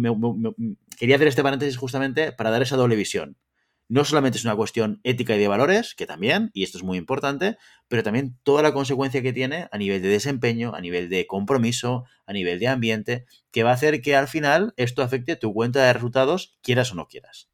quería 0.98 1.16
hacer 1.16 1.28
este 1.28 1.42
paréntesis 1.42 1.78
justamente 1.78 2.32
para 2.32 2.50
dar 2.50 2.60
esa 2.60 2.76
doble 2.76 2.94
visión 2.94 3.38
no 3.92 4.06
solamente 4.06 4.38
es 4.38 4.44
una 4.46 4.56
cuestión 4.56 5.00
ética 5.04 5.36
y 5.36 5.38
de 5.38 5.48
valores, 5.48 5.94
que 5.94 6.06
también, 6.06 6.50
y 6.54 6.62
esto 6.62 6.78
es 6.78 6.82
muy 6.82 6.96
importante, 6.96 7.58
pero 7.88 8.02
también 8.02 8.38
toda 8.42 8.62
la 8.62 8.72
consecuencia 8.72 9.20
que 9.20 9.34
tiene 9.34 9.68
a 9.70 9.76
nivel 9.76 10.00
de 10.00 10.08
desempeño, 10.08 10.74
a 10.74 10.80
nivel 10.80 11.10
de 11.10 11.26
compromiso, 11.26 12.04
a 12.24 12.32
nivel 12.32 12.58
de 12.58 12.68
ambiente, 12.68 13.26
que 13.50 13.64
va 13.64 13.70
a 13.70 13.74
hacer 13.74 14.00
que 14.00 14.16
al 14.16 14.28
final 14.28 14.72
esto 14.78 15.02
afecte 15.02 15.36
tu 15.36 15.52
cuenta 15.52 15.84
de 15.84 15.92
resultados, 15.92 16.56
quieras 16.62 16.90
o 16.92 16.94
no 16.94 17.06
quieras. 17.06 17.50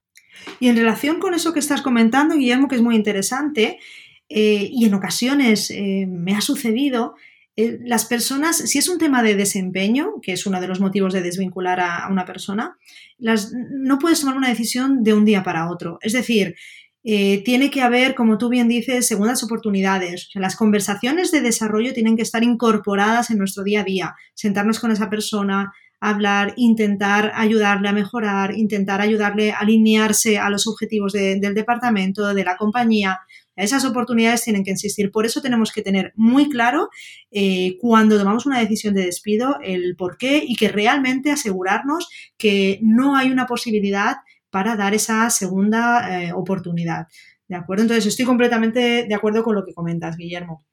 Y 0.60 0.68
en 0.68 0.76
relación 0.76 1.18
con 1.18 1.34
eso 1.34 1.52
que 1.52 1.58
estás 1.58 1.82
comentando, 1.82 2.36
Guillermo, 2.36 2.68
que 2.68 2.76
es 2.76 2.82
muy 2.82 2.94
interesante, 2.94 3.80
eh, 4.28 4.68
y 4.70 4.84
en 4.84 4.94
ocasiones 4.94 5.72
eh, 5.72 6.06
me 6.08 6.36
ha 6.36 6.40
sucedido, 6.40 7.16
eh, 7.60 7.80
las 7.82 8.04
personas, 8.04 8.56
si 8.56 8.78
es 8.78 8.88
un 8.88 8.98
tema 8.98 9.20
de 9.20 9.34
desempeño, 9.34 10.20
que 10.22 10.32
es 10.32 10.46
uno 10.46 10.60
de 10.60 10.68
los 10.68 10.78
motivos 10.78 11.12
de 11.12 11.22
desvincular 11.22 11.80
a, 11.80 12.06
una 12.08 12.24
persona, 12.24 12.78
las, 13.18 13.52
no 13.52 13.98
puedes 13.98 14.20
tomar 14.20 14.36
una 14.36 14.48
decisión 14.48 15.02
de 15.02 15.12
un 15.12 15.24
día 15.24 15.42
para 15.42 15.68
otro. 15.68 15.98
Es 16.00 16.12
decir, 16.12 16.54
eh, 17.02 17.42
tiene 17.42 17.68
que 17.72 17.82
haber, 17.82 18.14
como 18.14 18.38
tú 18.38 18.48
bien 18.48 18.68
dices, 18.68 19.08
segundas 19.08 19.42
oportunidades. 19.42 20.28
las 20.34 20.54
conversaciones 20.54 21.32
de 21.32 21.40
desarrollo 21.40 21.92
tienen 21.92 22.14
que 22.14 22.22
estar 22.22 22.44
incorporadas 22.44 23.30
en 23.30 23.38
nuestro 23.38 23.64
día 23.64 23.80
a 23.80 23.84
día. 23.84 24.14
Sentarnos 24.34 24.78
con 24.78 24.92
esa 24.92 25.10
persona, 25.10 25.72
hablar, 26.00 26.54
intentar 26.56 27.32
ayudarle 27.34 27.88
a 27.88 27.92
mejorar, 27.92 28.56
intentar 28.56 29.00
ayudarle 29.00 29.52
a 29.52 29.58
alinearse 29.58 30.38
a 30.38 30.50
los 30.50 30.66
objetivos 30.66 31.12
del 31.12 31.54
departamento, 31.54 32.32
de 32.34 32.44
la 32.44 32.56
compañía. 32.56 33.20
Esas 33.56 33.84
oportunidades 33.84 34.44
tienen 34.44 34.62
que 34.62 34.70
existir. 34.70 35.10
Por 35.10 35.26
eso 35.26 35.42
tenemos 35.42 35.72
que 35.72 35.82
tener 35.82 36.12
muy 36.14 36.48
claro 36.48 36.88
eh, 37.32 37.76
cuando 37.80 38.16
tomamos 38.16 38.46
una 38.46 38.60
decisión 38.60 38.94
de 38.94 39.04
despido 39.04 39.58
el 39.62 39.96
por 39.96 40.16
qué 40.16 40.44
y 40.46 40.54
que 40.54 40.68
realmente 40.68 41.32
asegurarnos 41.32 42.08
que 42.36 42.78
no 42.82 43.16
hay 43.16 43.32
una 43.32 43.46
posibilidad 43.46 44.18
para 44.50 44.76
dar 44.76 44.94
esa 44.94 45.28
segunda 45.30 46.22
eh, 46.22 46.32
oportunidad. 46.32 47.08
¿De 47.48 47.56
acuerdo? 47.56 47.82
Entonces 47.82 48.06
estoy 48.06 48.26
completamente 48.26 49.06
de 49.08 49.14
acuerdo 49.14 49.42
con 49.42 49.56
lo 49.56 49.64
que 49.64 49.74
comentas, 49.74 50.16
Guillermo. 50.16 50.64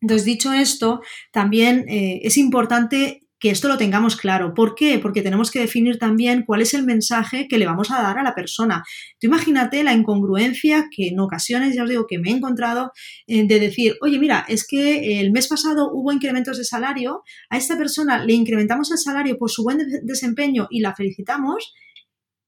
Entonces, 0.00 0.26
dicho 0.26 0.52
esto, 0.52 1.00
también 1.32 1.86
eh, 1.88 2.20
es 2.24 2.36
importante 2.36 3.23
que 3.44 3.50
esto 3.50 3.68
lo 3.68 3.76
tengamos 3.76 4.16
claro. 4.16 4.54
¿Por 4.54 4.74
qué? 4.74 4.98
Porque 4.98 5.20
tenemos 5.20 5.50
que 5.50 5.60
definir 5.60 5.98
también 5.98 6.44
cuál 6.46 6.62
es 6.62 6.72
el 6.72 6.82
mensaje 6.82 7.46
que 7.46 7.58
le 7.58 7.66
vamos 7.66 7.90
a 7.90 8.00
dar 8.00 8.18
a 8.18 8.22
la 8.22 8.34
persona. 8.34 8.82
Tú 9.20 9.26
imagínate 9.26 9.84
la 9.84 9.92
incongruencia 9.92 10.88
que 10.90 11.08
en 11.08 11.20
ocasiones, 11.20 11.76
ya 11.76 11.82
os 11.82 11.90
digo, 11.90 12.06
que 12.06 12.18
me 12.18 12.30
he 12.30 12.32
encontrado 12.32 12.92
eh, 13.26 13.46
de 13.46 13.60
decir, 13.60 13.96
oye, 14.00 14.18
mira, 14.18 14.46
es 14.48 14.66
que 14.66 15.20
el 15.20 15.30
mes 15.30 15.46
pasado 15.46 15.90
hubo 15.92 16.10
incrementos 16.10 16.56
de 16.56 16.64
salario, 16.64 17.22
a 17.50 17.58
esta 17.58 17.76
persona 17.76 18.24
le 18.24 18.32
incrementamos 18.32 18.90
el 18.90 18.96
salario 18.96 19.36
por 19.36 19.50
su 19.50 19.62
buen 19.62 19.76
desempeño 20.04 20.66
y 20.70 20.80
la 20.80 20.94
felicitamos, 20.94 21.74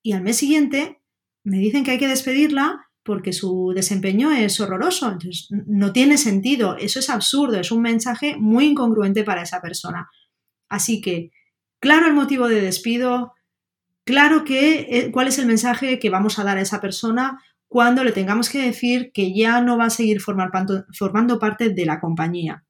y 0.02 0.12
al 0.12 0.22
mes 0.22 0.38
siguiente 0.38 1.02
me 1.44 1.58
dicen 1.58 1.84
que 1.84 1.90
hay 1.90 1.98
que 1.98 2.08
despedirla 2.08 2.86
porque 3.02 3.34
su 3.34 3.74
desempeño 3.76 4.32
es 4.32 4.58
horroroso. 4.60 5.12
Entonces, 5.12 5.48
no 5.50 5.92
tiene 5.92 6.16
sentido, 6.16 6.74
eso 6.78 7.00
es 7.00 7.10
absurdo, 7.10 7.60
es 7.60 7.70
un 7.70 7.82
mensaje 7.82 8.36
muy 8.38 8.64
incongruente 8.64 9.24
para 9.24 9.42
esa 9.42 9.60
persona. 9.60 10.08
Así 10.68 11.00
que, 11.00 11.30
claro 11.80 12.06
el 12.06 12.14
motivo 12.14 12.48
de 12.48 12.60
despido, 12.60 13.34
claro 14.04 14.44
que, 14.44 14.86
eh, 14.90 15.10
cuál 15.12 15.28
es 15.28 15.38
el 15.38 15.46
mensaje 15.46 15.98
que 15.98 16.10
vamos 16.10 16.38
a 16.38 16.44
dar 16.44 16.58
a 16.58 16.62
esa 16.62 16.80
persona 16.80 17.40
cuando 17.68 18.04
le 18.04 18.12
tengamos 18.12 18.48
que 18.48 18.62
decir 18.62 19.10
que 19.12 19.34
ya 19.34 19.60
no 19.60 19.76
va 19.76 19.86
a 19.86 19.90
seguir 19.90 20.20
formando 20.20 21.38
parte 21.38 21.70
de 21.70 21.86
la 21.86 22.00
compañía. 22.00 22.64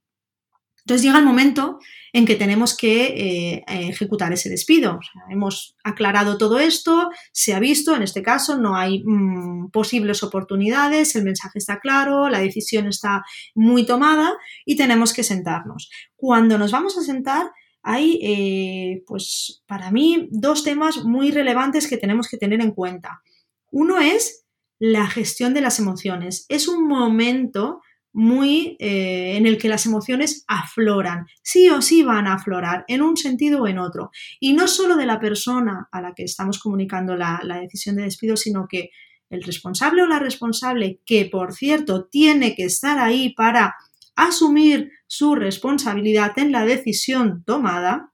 Entonces 0.86 1.02
llega 1.04 1.18
el 1.18 1.24
momento 1.24 1.80
en 2.12 2.26
que 2.26 2.36
tenemos 2.36 2.76
que 2.76 3.06
eh, 3.06 3.64
ejecutar 3.66 4.32
ese 4.32 4.48
despido. 4.48 5.00
hemos 5.28 5.76
aclarado 5.82 6.38
todo 6.38 6.60
esto, 6.60 7.10
se 7.32 7.54
ha 7.54 7.58
visto, 7.58 7.96
en 7.96 8.02
este 8.04 8.22
caso 8.22 8.56
no 8.56 8.76
hay 8.76 9.02
mm, 9.04 9.70
posibles 9.72 10.22
oportunidades, 10.22 11.16
el 11.16 11.24
mensaje 11.24 11.58
está 11.58 11.80
claro, 11.80 12.28
la 12.28 12.38
decisión 12.38 12.86
está 12.86 13.24
muy 13.56 13.84
tomada 13.84 14.32
y 14.64 14.76
tenemos 14.76 15.12
que 15.12 15.24
sentarnos. 15.24 15.90
Cuando 16.14 16.56
nos 16.56 16.70
vamos 16.70 16.96
a 16.96 17.02
sentar, 17.02 17.50
hay, 17.88 18.18
eh, 18.20 19.04
pues 19.06 19.62
para 19.64 19.92
mí, 19.92 20.28
dos 20.32 20.64
temas 20.64 21.04
muy 21.04 21.30
relevantes 21.30 21.86
que 21.86 21.96
tenemos 21.96 22.26
que 22.28 22.36
tener 22.36 22.60
en 22.60 22.72
cuenta. 22.72 23.22
Uno 23.70 24.00
es 24.00 24.44
la 24.80 25.06
gestión 25.06 25.54
de 25.54 25.60
las 25.60 25.78
emociones. 25.78 26.46
Es 26.48 26.66
un 26.66 26.88
momento 26.88 27.80
muy 28.12 28.76
eh, 28.80 29.36
en 29.36 29.46
el 29.46 29.56
que 29.56 29.68
las 29.68 29.86
emociones 29.86 30.44
afloran, 30.48 31.26
sí 31.44 31.68
o 31.70 31.80
sí 31.80 32.02
van 32.02 32.26
a 32.26 32.34
aflorar, 32.34 32.84
en 32.88 33.02
un 33.02 33.16
sentido 33.16 33.62
o 33.62 33.68
en 33.68 33.78
otro. 33.78 34.10
Y 34.40 34.54
no 34.54 34.66
solo 34.66 34.96
de 34.96 35.06
la 35.06 35.20
persona 35.20 35.88
a 35.92 36.00
la 36.00 36.12
que 36.12 36.24
estamos 36.24 36.58
comunicando 36.58 37.14
la, 37.14 37.40
la 37.44 37.60
decisión 37.60 37.94
de 37.94 38.02
despido, 38.02 38.36
sino 38.36 38.66
que 38.68 38.90
el 39.30 39.44
responsable 39.44 40.02
o 40.02 40.06
la 40.08 40.18
responsable, 40.18 41.00
que 41.06 41.26
por 41.26 41.52
cierto 41.54 42.06
tiene 42.06 42.56
que 42.56 42.64
estar 42.64 42.98
ahí 42.98 43.32
para 43.32 43.76
asumir 44.16 44.90
su 45.06 45.34
responsabilidad 45.34 46.38
en 46.38 46.50
la 46.50 46.64
decisión 46.64 47.44
tomada, 47.44 48.12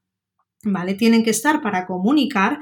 ¿vale? 0.62 0.94
Tienen 0.94 1.24
que 1.24 1.30
estar 1.30 1.62
para 1.62 1.86
comunicar, 1.86 2.58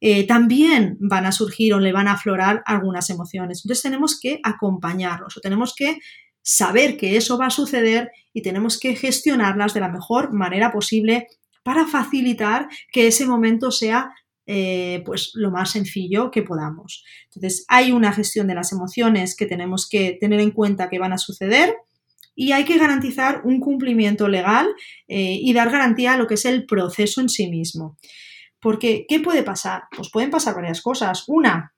eh, 0.00 0.26
también 0.26 0.96
van 1.00 1.26
a 1.26 1.32
surgir 1.32 1.74
o 1.74 1.80
le 1.80 1.92
van 1.92 2.08
a 2.08 2.12
aflorar 2.12 2.62
algunas 2.66 3.08
emociones. 3.10 3.62
Entonces 3.64 3.82
tenemos 3.82 4.18
que 4.20 4.40
acompañarlos 4.42 5.36
o 5.36 5.40
tenemos 5.40 5.74
que 5.76 5.98
saber 6.42 6.96
que 6.96 7.16
eso 7.16 7.38
va 7.38 7.46
a 7.46 7.50
suceder 7.50 8.10
y 8.32 8.42
tenemos 8.42 8.78
que 8.78 8.96
gestionarlas 8.96 9.74
de 9.74 9.80
la 9.80 9.88
mejor 9.88 10.32
manera 10.32 10.72
posible 10.72 11.28
para 11.62 11.86
facilitar 11.86 12.68
que 12.92 13.06
ese 13.06 13.26
momento 13.26 13.70
sea 13.70 14.10
eh, 14.46 15.04
pues 15.06 15.30
lo 15.34 15.52
más 15.52 15.70
sencillo 15.70 16.32
que 16.32 16.42
podamos. 16.42 17.04
Entonces 17.26 17.64
hay 17.68 17.92
una 17.92 18.12
gestión 18.12 18.48
de 18.48 18.56
las 18.56 18.72
emociones 18.72 19.36
que 19.36 19.46
tenemos 19.46 19.88
que 19.88 20.18
tener 20.20 20.40
en 20.40 20.50
cuenta 20.50 20.90
que 20.90 20.98
van 20.98 21.12
a 21.12 21.18
suceder 21.18 21.76
y 22.34 22.52
hay 22.52 22.64
que 22.64 22.78
garantizar 22.78 23.42
un 23.44 23.60
cumplimiento 23.60 24.28
legal 24.28 24.68
eh, 25.08 25.38
y 25.40 25.52
dar 25.52 25.70
garantía 25.70 26.14
a 26.14 26.16
lo 26.16 26.26
que 26.26 26.34
es 26.34 26.44
el 26.44 26.66
proceso 26.66 27.20
en 27.20 27.28
sí 27.28 27.48
mismo. 27.48 27.96
Porque, 28.60 29.06
¿qué 29.08 29.20
puede 29.20 29.42
pasar? 29.42 29.82
Pues 29.94 30.10
pueden 30.10 30.30
pasar 30.30 30.54
varias 30.54 30.80
cosas. 30.82 31.24
Una, 31.26 31.74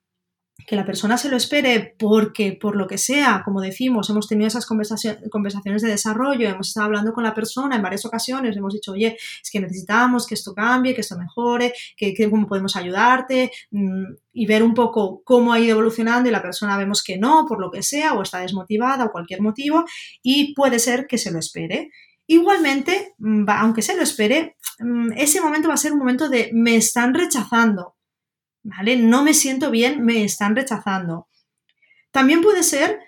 que 0.66 0.76
la 0.76 0.86
persona 0.86 1.18
se 1.18 1.28
lo 1.28 1.36
espere 1.36 1.94
porque, 1.98 2.52
por 2.52 2.76
lo 2.76 2.86
que 2.86 2.96
sea, 2.96 3.42
como 3.44 3.60
decimos, 3.60 4.08
hemos 4.08 4.28
tenido 4.28 4.48
esas 4.48 4.66
conversaciones 4.66 5.82
de 5.82 5.88
desarrollo, 5.88 6.48
hemos 6.48 6.68
estado 6.68 6.86
hablando 6.86 7.12
con 7.12 7.24
la 7.24 7.34
persona 7.34 7.76
en 7.76 7.82
varias 7.82 8.04
ocasiones, 8.04 8.56
hemos 8.56 8.72
dicho, 8.72 8.92
oye, 8.92 9.16
es 9.42 9.50
que 9.50 9.60
necesitamos 9.60 10.26
que 10.26 10.34
esto 10.34 10.54
cambie, 10.54 10.94
que 10.94 11.02
esto 11.02 11.18
mejore, 11.18 11.74
que, 11.96 12.14
cómo 12.30 12.46
podemos 12.46 12.76
ayudarte 12.76 13.50
mm, 13.72 14.04
y 14.32 14.46
ver 14.46 14.62
un 14.62 14.74
poco 14.74 15.22
cómo 15.24 15.52
ha 15.52 15.60
ido 15.60 15.72
evolucionando 15.72 16.28
y 16.28 16.32
la 16.32 16.42
persona 16.42 16.78
vemos 16.78 17.02
que 17.02 17.18
no, 17.18 17.44
por 17.46 17.60
lo 17.60 17.70
que 17.70 17.82
sea, 17.82 18.14
o 18.14 18.22
está 18.22 18.38
desmotivada 18.38 19.04
o 19.04 19.12
cualquier 19.12 19.42
motivo, 19.42 19.84
y 20.22 20.54
puede 20.54 20.78
ser 20.78 21.06
que 21.06 21.18
se 21.18 21.30
lo 21.30 21.38
espere. 21.40 21.90
Igualmente, 22.26 23.14
mm, 23.18 23.44
aunque 23.48 23.82
se 23.82 23.96
lo 23.96 24.02
espere, 24.02 24.56
mm, 24.78 25.12
ese 25.16 25.40
momento 25.40 25.68
va 25.68 25.74
a 25.74 25.78
ser 25.78 25.92
un 25.92 25.98
momento 25.98 26.28
de 26.28 26.50
me 26.54 26.76
están 26.76 27.12
rechazando 27.12 27.96
¿vale? 28.64 28.96
No 28.96 29.22
me 29.22 29.34
siento 29.34 29.70
bien, 29.70 30.04
me 30.04 30.24
están 30.24 30.56
rechazando. 30.56 31.28
También 32.10 32.42
puede 32.42 32.62
ser 32.62 32.98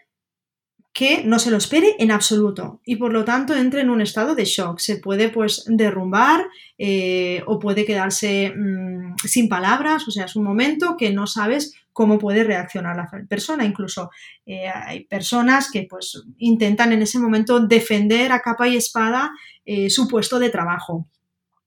que 0.93 1.23
no 1.25 1.39
se 1.39 1.51
lo 1.51 1.59
espere 1.59 1.95
en 1.99 2.11
absoluto 2.11 2.81
y 2.83 2.97
por 2.97 3.13
lo 3.13 3.23
tanto 3.23 3.55
entre 3.55 3.83
en 3.83 3.91
un 3.91 4.01
estado 4.01 4.35
de 4.35 4.47
shock. 4.47 4.79
Se 4.79 4.97
puede 4.97 5.29
pues 5.29 5.65
derrumbar 5.67 6.47
eh, 6.79 7.43
o 7.47 7.59
puede 7.59 7.85
quedarse 7.85 8.55
mm, 8.57 9.15
sin 9.25 9.49
palabras, 9.49 10.09
o 10.09 10.11
sea, 10.11 10.25
es 10.25 10.37
un 10.37 10.45
momento 10.45 10.97
que 10.97 11.13
no 11.13 11.27
sabes 11.27 11.75
cómo 11.93 12.19
puede 12.19 12.45
reaccionar 12.45 12.97
la 12.97 13.11
persona. 13.29 13.65
Incluso 13.65 14.11
eh, 14.47 14.69
hay 14.69 15.05
personas 15.05 15.71
que 15.71 15.87
pues 15.89 16.23
intentan 16.39 16.93
en 16.93 17.03
ese 17.03 17.19
momento 17.19 17.61
defender 17.61 18.33
a 18.33 18.41
capa 18.41 18.67
y 18.67 18.77
espada 18.77 19.33
eh, 19.67 19.91
su 19.91 20.09
puesto 20.09 20.39
de 20.39 20.49
trabajo 20.49 21.09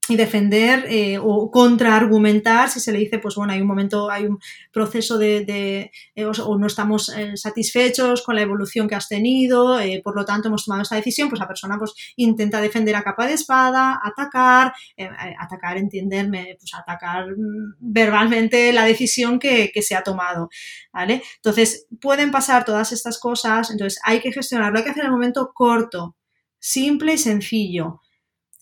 y 0.10 0.16
defender 0.16 0.86
eh, 0.90 1.18
o 1.22 1.52
contraargumentar 1.52 2.70
si 2.70 2.80
se 2.80 2.92
le 2.92 3.00
dice, 3.00 3.20
pues 3.20 3.36
bueno, 3.36 3.54
hay 3.54 3.62
un 3.62 3.68
momento, 3.68 4.10
hay 4.10 4.26
un 4.26 4.40
proceso 4.72 5.18
de, 5.18 5.92
eh, 6.16 6.26
o, 6.26 6.58
no 6.58 6.68
estamos 6.68 7.10
eh, 7.10 7.38
satisfechos 7.38 8.22
con 8.22 8.36
la 8.36 8.42
evolución 8.42 8.88
que 8.88 8.96
has 8.96 9.08
tenido, 9.08 9.78
por 10.04 10.16
lo 10.16 10.26
tanto 10.26 10.48
hemos 10.48 10.66
tomado 10.66 10.82
esta 10.82 10.96
decisión, 10.96 11.30
pues 11.30 11.40
la 11.40 11.48
persona 11.48 11.78
pues 11.78 11.94
intenta 12.16 12.62
defender 12.62 12.96
a 12.96 13.04
capa 13.04 13.28
de 13.28 13.34
espada, 13.34 14.00
atacar, 14.04 14.74
atacar, 15.40 15.78
entenderme, 15.78 16.56
pues 16.60 16.74
atacar 16.74 17.28
mm, 17.30 17.76
verbalmente 17.80 18.74
la 18.74 18.86
decisión 18.86 19.40
que, 19.40 19.72
que 19.74 19.82
se 19.82 19.96
ha 19.96 20.04
tomado, 20.04 20.50
¿vale? 20.92 21.22
Entonces, 21.36 21.88
pueden 22.02 22.32
pasar 22.32 22.66
todas 22.66 22.92
estas 22.92 23.20
cosas, 23.20 23.72
entonces 23.72 24.00
hay 24.04 24.20
que 24.20 24.32
gestionarlo, 24.32 24.78
hay 24.78 24.84
que 24.84 24.92
hacer 24.92 25.06
el 25.06 25.12
momento 25.12 25.52
corto, 25.54 26.16
simple 26.60 27.14
y 27.14 27.18
sencillo 27.18 28.02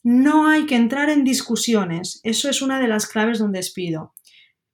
no 0.09 0.47
hay 0.47 0.65
que 0.67 0.77
entrar 0.77 1.09
en 1.09 1.25
discusiones. 1.25 2.21
Eso 2.23 2.49
es 2.49 2.61
una 2.61 2.79
de 2.79 2.87
las 2.87 3.07
claves 3.07 3.39
de 3.39 3.43
un 3.43 3.51
despido. 3.51 4.13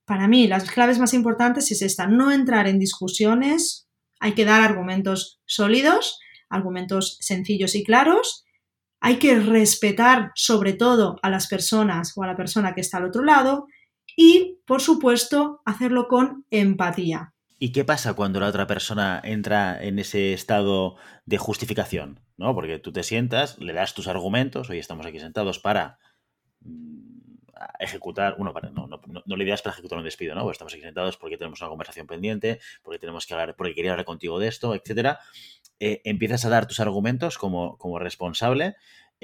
Para 0.05 0.27
mí, 0.27 0.45
las 0.45 0.69
claves 0.69 0.99
más 0.99 1.15
importantes 1.15 1.71
es 1.71 1.81
esta, 1.81 2.05
no 2.05 2.31
entrar 2.31 2.67
en 2.67 2.77
discusiones, 2.77 3.87
hay 4.19 4.33
que 4.33 4.45
dar 4.45 4.61
argumentos 4.61 5.41
sólidos, 5.47 6.19
argumentos 6.49 7.17
sencillos 7.19 7.73
y 7.73 7.83
claros, 7.83 8.45
hay 8.99 9.17
que 9.17 9.39
respetar 9.39 10.31
sobre 10.35 10.73
todo 10.73 11.15
a 11.23 11.31
las 11.31 11.47
personas 11.47 12.13
o 12.15 12.21
a 12.21 12.27
la 12.27 12.37
persona 12.37 12.75
que 12.75 12.81
está 12.81 12.97
al 12.97 13.05
otro 13.05 13.23
lado 13.23 13.65
y, 14.15 14.59
por 14.67 14.81
supuesto, 14.81 15.63
hacerlo 15.65 16.07
con 16.07 16.45
empatía. 16.51 17.32
¿Y 17.63 17.71
qué 17.71 17.85
pasa 17.85 18.13
cuando 18.13 18.41
la 18.41 18.47
otra 18.47 18.67
persona 18.67 19.21
entra 19.23 19.81
en 19.81 19.97
ese 19.97 20.33
estado 20.33 20.97
de 21.25 21.37
justificación? 21.37 22.19
¿No? 22.35 22.53
Porque 22.53 22.77
tú 22.77 22.91
te 22.91 23.03
sientas, 23.03 23.57
le 23.57 23.71
das 23.71 23.93
tus 23.93 24.09
argumentos, 24.09 24.69
hoy 24.69 24.79
estamos 24.79 25.05
aquí 25.05 25.17
sentados 25.21 25.59
para 25.59 25.97
mm, 26.59 27.37
ejecutar, 27.79 28.35
bueno, 28.35 28.51
para, 28.51 28.69
no, 28.69 28.87
no, 28.87 28.99
no, 29.07 29.37
para 29.37 29.71
ejecutar 29.71 29.97
un 29.97 30.03
despido, 30.03 30.35
¿no? 30.35 30.51
estamos 30.51 30.73
aquí 30.73 30.81
sentados 30.81 31.15
porque 31.15 31.37
tenemos 31.37 31.61
una 31.61 31.69
conversación 31.69 32.05
pendiente, 32.05 32.59
porque 32.81 32.99
tenemos 32.99 33.25
que 33.25 33.33
hablar, 33.33 33.55
porque 33.55 33.73
quería 33.73 33.91
hablar 33.91 34.05
contigo 34.05 34.39
de 34.39 34.49
esto, 34.49 34.75
etcétera. 34.75 35.19
Eh, 35.79 36.01
empiezas 36.03 36.43
a 36.43 36.49
dar 36.49 36.67
tus 36.67 36.81
argumentos 36.81 37.37
como, 37.37 37.77
como 37.77 37.97
responsable 37.97 38.75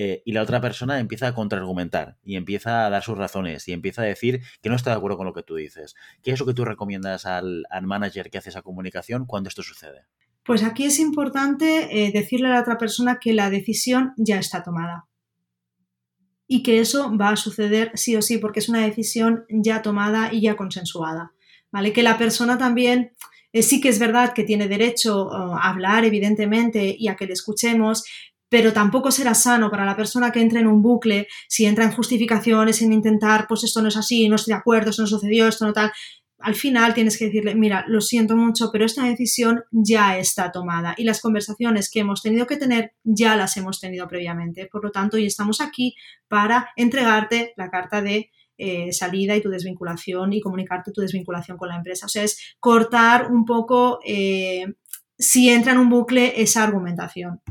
eh, 0.02 0.24
y 0.24 0.32
la 0.32 0.44
otra 0.44 0.62
persona 0.62 0.98
empieza 1.02 1.28
a 1.28 1.36
contraargumentar 1.36 2.16
y 2.24 2.38
empieza 2.38 2.86
a 2.86 2.90
dar 2.90 3.04
sus 3.04 3.18
razones 3.18 3.68
y 3.68 3.74
empieza 3.74 4.02
a 4.02 4.06
decir 4.06 4.40
que 4.62 4.70
no 4.70 4.78
está 4.78 4.92
de 4.92 4.96
acuerdo 4.96 5.18
con 5.18 5.26
lo 5.26 5.34
que 5.34 5.44
tú 5.44 5.56
dices. 5.56 5.94
¿Qué 6.24 6.32
es 6.32 6.40
lo 6.40 6.46
que 6.46 6.54
tú 6.54 6.64
recomiendas 6.64 7.26
al, 7.26 7.66
manager 7.82 8.30
que 8.30 8.38
hace 8.38 8.48
esa 8.48 8.62
comunicación 8.62 9.26
cuando 9.26 9.50
esto 9.50 9.62
sucede? 9.62 10.06
Pues 10.46 10.64
aquí 10.64 10.86
es 10.86 11.00
importante 11.00 11.90
eh, 11.92 12.14
decirle 12.14 12.48
a 12.48 12.52
la 12.52 12.62
otra 12.62 12.78
persona 12.78 13.20
que 13.20 13.34
la 13.34 13.50
decisión 13.50 14.14
ya 14.16 14.40
está 14.40 14.64
tomada 14.64 15.10
y 16.48 16.64
que 16.64 16.80
eso 16.80 17.14
va 17.18 17.32
a 17.32 17.36
suceder 17.36 17.92
sí 17.96 18.16
o 18.16 18.22
sí 18.22 18.38
porque 18.38 18.62
es 18.62 18.70
una 18.70 18.86
decisión 18.86 19.44
ya 19.50 19.82
tomada 19.82 20.34
y 20.34 20.40
ya 20.40 20.56
consensuada. 20.56 21.34
¿Vale? 21.74 21.92
Que 21.92 22.04
la 22.04 22.18
persona 22.18 22.58
también 22.58 23.12
eh, 23.52 23.64
sí 23.64 23.82
que 23.82 23.90
es 23.90 24.00
verdad 24.00 24.34
que 24.34 24.44
tiene 24.44 24.68
derecho 24.68 25.32
a 25.34 25.70
hablar, 25.70 26.06
evidentemente, 26.06 26.96
y 26.98 27.08
a 27.08 27.16
que 27.16 27.26
le 27.26 27.34
escuchemos, 27.34 28.04
pero 28.50 28.74
tampoco 28.74 29.12
será 29.12 29.34
sano 29.34 29.70
para 29.70 29.86
la 29.86 29.96
persona 29.96 30.32
que 30.32 30.42
entra 30.42 30.60
en 30.60 30.68
un 30.68 30.82
bucle, 30.82 31.28
si 31.48 31.66
entra 31.66 31.86
en 31.86 31.92
justificaciones, 31.92 32.82
en 32.82 32.92
intentar, 32.92 33.46
pues 33.48 33.64
esto 33.64 33.82
no 33.82 33.88
es 33.88 33.98
así, 33.98 34.28
no 34.28 34.36
estoy 34.36 34.54
de 34.54 34.60
acuerdo, 34.60 34.90
esto 34.90 35.04
no 35.04 35.08
sucedió, 35.08 35.48
esto 35.48 35.66
no 35.66 35.74
tal. 35.74 35.92
al 36.40 36.56
final 36.56 36.94
tienes 36.94 37.18
que 37.18 37.26
decirle, 37.26 37.54
mira, 37.54 37.86
lo 37.88 38.02
siento 38.02 38.36
mucho, 38.36 38.70
pero 38.72 38.86
esta 38.86 39.04
decisión 39.04 39.64
ya 39.72 40.18
está 40.18 40.52
tomada 40.52 40.96
y 40.98 41.04
las 41.04 41.22
conversaciones 41.22 41.90
que 41.92 42.00
hemos 42.00 42.22
tenido 42.22 42.48
que 42.48 42.58
tener 42.58 42.94
ya 43.04 43.36
las 43.36 43.58
hemos 43.58 43.80
tenido 43.80 44.08
previamente. 44.08 44.68
Por 44.72 44.84
lo 44.84 44.92
tanto, 44.92 45.18
hoy 45.18 45.26
estamos 45.26 45.62
aquí 45.62 45.96
para 46.28 46.70
entregarte 46.76 47.54
la 47.58 47.70
carta 47.70 48.02
de 48.02 48.32
eh, 48.58 48.92
salida 48.92 49.36
y 49.36 49.42
tu 49.42 49.50
desvinculación 49.50 50.34
y 50.34 50.42
comunicarte 50.42 50.92
tu 50.92 51.02
desvinculación 51.02 51.58
con 51.58 51.70
la 51.70 51.78
empresa. 51.78 52.08
O 52.08 52.10
sea, 52.10 52.24
es 52.24 52.56
cortar 52.60 53.32
un 53.32 53.46
poco, 53.46 54.00
eh, 54.06 54.66
si 55.18 55.50
entra 55.50 55.74
en 55.74 55.78
un 55.78 55.90
bucle, 55.90 56.42
esa 56.42 56.64
argumentación. 56.64 57.42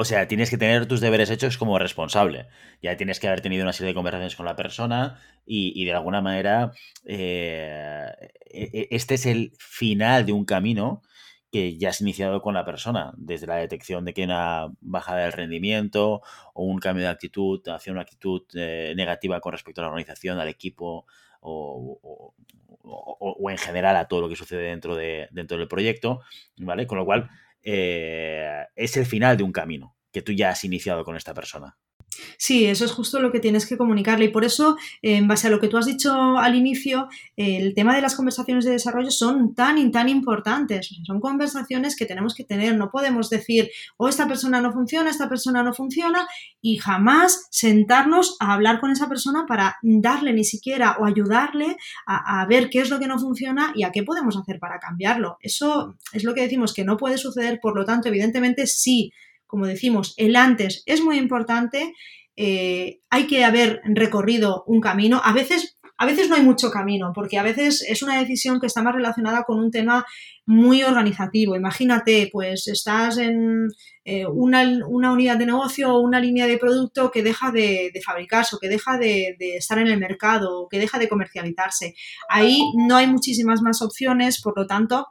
O 0.00 0.04
sea, 0.04 0.28
tienes 0.28 0.48
que 0.48 0.58
tener 0.58 0.86
tus 0.86 1.00
deberes 1.00 1.28
hechos 1.28 1.58
como 1.58 1.76
responsable. 1.76 2.46
Ya 2.80 2.96
tienes 2.96 3.18
que 3.18 3.26
haber 3.26 3.40
tenido 3.40 3.64
una 3.64 3.72
serie 3.72 3.88
de 3.88 3.94
conversaciones 3.94 4.36
con 4.36 4.46
la 4.46 4.54
persona 4.54 5.20
y, 5.44 5.84
de 5.84 5.92
alguna 5.92 6.20
manera 6.20 6.70
eh, 7.04 8.06
e, 8.46 8.70
e, 8.72 8.88
este 8.92 9.14
es 9.14 9.26
el 9.26 9.52
final 9.58 10.24
de 10.24 10.32
un 10.32 10.44
camino 10.44 11.02
que 11.50 11.76
ya 11.78 11.88
has 11.88 12.00
iniciado 12.00 12.40
con 12.42 12.54
la 12.54 12.64
persona, 12.64 13.12
desde 13.16 13.48
la 13.48 13.56
detección 13.56 14.04
de 14.04 14.14
que 14.14 14.20
hay 14.20 14.26
una 14.26 14.68
bajada 14.80 15.22
del 15.22 15.32
rendimiento 15.32 16.22
o 16.54 16.62
un 16.62 16.78
cambio 16.78 17.02
de 17.02 17.10
actitud 17.10 17.60
hacia 17.66 17.92
una 17.92 18.02
actitud 18.02 18.42
eh, 18.54 18.92
negativa 18.96 19.40
con 19.40 19.50
respecto 19.50 19.80
a 19.80 19.82
la 19.82 19.88
organización, 19.88 20.38
al 20.38 20.46
equipo 20.46 21.06
o, 21.40 22.34
en 23.50 23.58
general 23.58 23.96
a 23.96 24.06
todo 24.06 24.20
lo 24.20 24.28
que 24.28 24.36
sucede 24.36 24.62
dentro, 24.62 24.94
de, 24.94 25.26
dentro 25.32 25.58
del 25.58 25.66
proyecto, 25.66 26.20
¿vale? 26.58 26.86
Con 26.86 26.98
lo 26.98 27.04
cual, 27.04 27.30
eh, 27.70 28.64
es 28.76 28.96
el 28.96 29.04
final 29.04 29.36
de 29.36 29.42
un 29.42 29.52
camino 29.52 29.97
que 30.12 30.22
tú 30.22 30.32
ya 30.32 30.50
has 30.50 30.64
iniciado 30.64 31.04
con 31.04 31.16
esta 31.16 31.34
persona. 31.34 31.76
Sí, 32.36 32.66
eso 32.66 32.84
es 32.84 32.92
justo 32.92 33.20
lo 33.20 33.30
que 33.30 33.40
tienes 33.40 33.66
que 33.66 33.76
comunicarle 33.76 34.26
y 34.26 34.28
por 34.28 34.44
eso, 34.44 34.76
en 35.02 35.28
base 35.28 35.46
a 35.46 35.50
lo 35.50 35.60
que 35.60 35.68
tú 35.68 35.76
has 35.76 35.86
dicho 35.86 36.38
al 36.38 36.54
inicio, 36.54 37.08
el 37.36 37.74
tema 37.74 37.94
de 37.94 38.00
las 38.00 38.14
conversaciones 38.14 38.64
de 38.64 38.72
desarrollo 38.72 39.10
son 39.10 39.54
tan 39.54 39.92
tan 39.92 40.08
importantes. 40.08 40.90
Son 41.04 41.20
conversaciones 41.20 41.96
que 41.96 42.06
tenemos 42.06 42.34
que 42.34 42.44
tener. 42.44 42.76
No 42.76 42.90
podemos 42.90 43.30
decir, 43.30 43.70
oh, 43.96 44.08
esta 44.08 44.26
persona 44.26 44.60
no 44.60 44.72
funciona, 44.72 45.10
esta 45.10 45.28
persona 45.28 45.62
no 45.62 45.72
funciona 45.72 46.26
y 46.60 46.78
jamás 46.78 47.46
sentarnos 47.50 48.36
a 48.40 48.54
hablar 48.54 48.80
con 48.80 48.90
esa 48.90 49.08
persona 49.08 49.44
para 49.46 49.76
darle 49.82 50.32
ni 50.32 50.44
siquiera 50.44 50.96
o 50.98 51.04
ayudarle 51.04 51.76
a, 52.06 52.40
a 52.40 52.46
ver 52.46 52.70
qué 52.70 52.80
es 52.80 52.90
lo 52.90 52.98
que 52.98 53.06
no 53.06 53.18
funciona 53.18 53.72
y 53.74 53.84
a 53.84 53.92
qué 53.92 54.02
podemos 54.02 54.36
hacer 54.36 54.58
para 54.58 54.78
cambiarlo. 54.78 55.36
Eso 55.40 55.96
es 56.12 56.24
lo 56.24 56.34
que 56.34 56.42
decimos 56.42 56.74
que 56.74 56.84
no 56.84 56.96
puede 56.96 57.18
suceder, 57.18 57.60
por 57.60 57.76
lo 57.76 57.84
tanto, 57.84 58.08
evidentemente 58.08 58.66
sí 58.66 59.12
como 59.48 59.66
decimos, 59.66 60.14
el 60.18 60.36
antes 60.36 60.84
es 60.86 61.02
muy 61.02 61.18
importante, 61.18 61.94
eh, 62.36 63.00
hay 63.10 63.26
que 63.26 63.44
haber 63.44 63.80
recorrido 63.84 64.62
un 64.68 64.80
camino, 64.80 65.20
a 65.24 65.32
veces, 65.32 65.76
a 65.96 66.06
veces 66.06 66.28
no 66.28 66.36
hay 66.36 66.42
mucho 66.42 66.70
camino, 66.70 67.12
porque 67.12 67.38
a 67.38 67.42
veces 67.42 67.84
es 67.88 68.02
una 68.02 68.20
decisión 68.20 68.60
que 68.60 68.68
está 68.68 68.82
más 68.82 68.94
relacionada 68.94 69.42
con 69.42 69.58
un 69.58 69.72
tema 69.72 70.06
muy 70.46 70.84
organizativo. 70.84 71.56
Imagínate, 71.56 72.28
pues 72.30 72.68
estás 72.68 73.18
en 73.18 73.68
eh, 74.04 74.26
una, 74.26 74.62
unidad 74.86 75.38
de 75.38 75.46
negocio 75.46 75.92
o 75.92 76.00
una 76.00 76.20
línea 76.20 76.46
de 76.46 76.58
producto 76.58 77.10
que 77.10 77.24
deja 77.24 77.50
de, 77.50 77.90
fabricarse 78.04 78.54
o 78.54 78.58
que 78.60 78.68
deja 78.68 78.98
de, 78.98 79.34
de, 79.38 79.56
estar 79.56 79.78
en 79.78 79.88
el 79.88 79.98
mercado 79.98 80.60
o 80.60 80.68
que 80.68 80.78
deja 80.78 80.98
de 80.98 81.08
comercializarse. 81.08 81.94
Ahí 82.28 82.60
no 82.76 82.96
hay 82.96 83.08
muchísimas 83.08 83.62
más 83.62 83.82
opciones, 83.82 84.40
por 84.40 84.56
lo 84.56 84.66
tanto, 84.66 85.08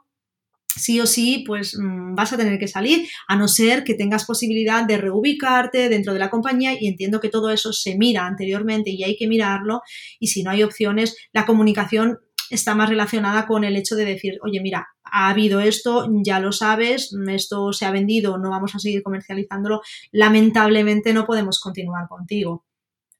sí 0.78 1.00
o 1.00 1.06
sí, 1.06 1.44
pues 1.46 1.76
mm, 1.78 2.14
vas 2.14 2.32
a 2.32 2.36
tener 2.36 2.58
que 2.58 2.68
salir, 2.68 3.08
a 3.26 3.36
no 3.36 3.48
ser 3.48 3.84
que 3.84 3.94
tengas 3.94 4.24
posibilidad 4.24 4.84
de 4.84 4.98
reubicarte 4.98 5.88
dentro 5.88 6.12
de 6.12 6.18
la 6.18 6.30
compañía 6.30 6.72
y 6.78 6.88
entiendo 6.88 7.20
que 7.20 7.28
todo 7.28 7.50
eso 7.50 7.72
se 7.72 7.96
mira 7.96 8.26
anteriormente 8.26 8.90
y 8.90 9.04
hay 9.04 9.16
que 9.16 9.28
mirarlo 9.28 9.82
y 10.18 10.28
si 10.28 10.42
no 10.42 10.50
hay 10.50 10.62
opciones, 10.62 11.16
la 11.32 11.46
comunicación 11.46 12.18
está 12.50 12.74
más 12.74 12.88
relacionada 12.88 13.46
con 13.46 13.64
el 13.64 13.76
hecho 13.76 13.94
de 13.94 14.04
decir, 14.04 14.38
oye, 14.42 14.60
mira, 14.60 14.88
ha 15.04 15.28
habido 15.28 15.60
esto, 15.60 16.08
ya 16.24 16.40
lo 16.40 16.52
sabes, 16.52 17.14
esto 17.28 17.72
se 17.72 17.84
ha 17.84 17.90
vendido, 17.90 18.38
no 18.38 18.50
vamos 18.50 18.74
a 18.74 18.78
seguir 18.78 19.02
comercializándolo, 19.02 19.82
lamentablemente 20.12 21.12
no 21.12 21.26
podemos 21.26 21.60
continuar 21.60 22.08
contigo. 22.08 22.64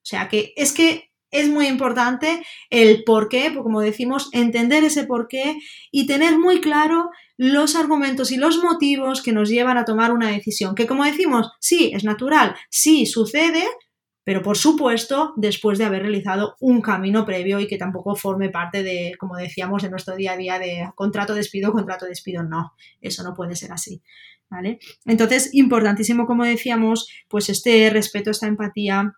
O 0.01 0.05
sea 0.09 0.27
que 0.27 0.53
es 0.55 0.73
que 0.73 1.08
es 1.31 1.49
muy 1.49 1.67
importante 1.67 2.43
el 2.69 3.03
por 3.03 3.29
qué, 3.29 3.51
pues 3.51 3.63
como 3.63 3.81
decimos, 3.81 4.29
entender 4.31 4.83
ese 4.83 5.05
por 5.05 5.27
qué 5.27 5.57
y 5.91 6.07
tener 6.07 6.37
muy 6.37 6.61
claro 6.61 7.09
los 7.37 7.75
argumentos 7.75 8.31
y 8.31 8.37
los 8.37 8.61
motivos 8.63 9.21
que 9.21 9.31
nos 9.31 9.49
llevan 9.49 9.77
a 9.77 9.85
tomar 9.85 10.11
una 10.11 10.29
decisión. 10.29 10.75
Que 10.75 10.87
como 10.87 11.05
decimos, 11.05 11.51
sí, 11.59 11.91
es 11.93 12.03
natural, 12.03 12.55
sí, 12.69 13.05
sucede, 13.05 13.63
pero 14.23 14.43
por 14.43 14.57
supuesto 14.57 15.33
después 15.37 15.79
de 15.79 15.85
haber 15.85 16.03
realizado 16.03 16.55
un 16.59 16.81
camino 16.81 17.25
previo 17.25 17.59
y 17.59 17.67
que 17.67 17.77
tampoco 17.77 18.15
forme 18.15 18.49
parte 18.49 18.83
de, 18.83 19.13
como 19.17 19.35
decíamos, 19.35 19.81
de 19.81 19.89
nuestro 19.89 20.15
día 20.15 20.33
a 20.33 20.37
día 20.37 20.59
de 20.59 20.87
contrato 20.95 21.33
despido, 21.33 21.71
contrato 21.71 22.05
despido, 22.05 22.43
no, 22.43 22.73
eso 23.01 23.23
no 23.23 23.33
puede 23.33 23.55
ser 23.55 23.71
así. 23.71 24.01
¿Vale? 24.51 24.79
Entonces, 25.05 25.51
importantísimo, 25.53 26.25
como 26.25 26.43
decíamos, 26.43 27.07
pues 27.27 27.49
este 27.49 27.89
respeto, 27.91 28.31
esta 28.31 28.47
empatía, 28.47 29.13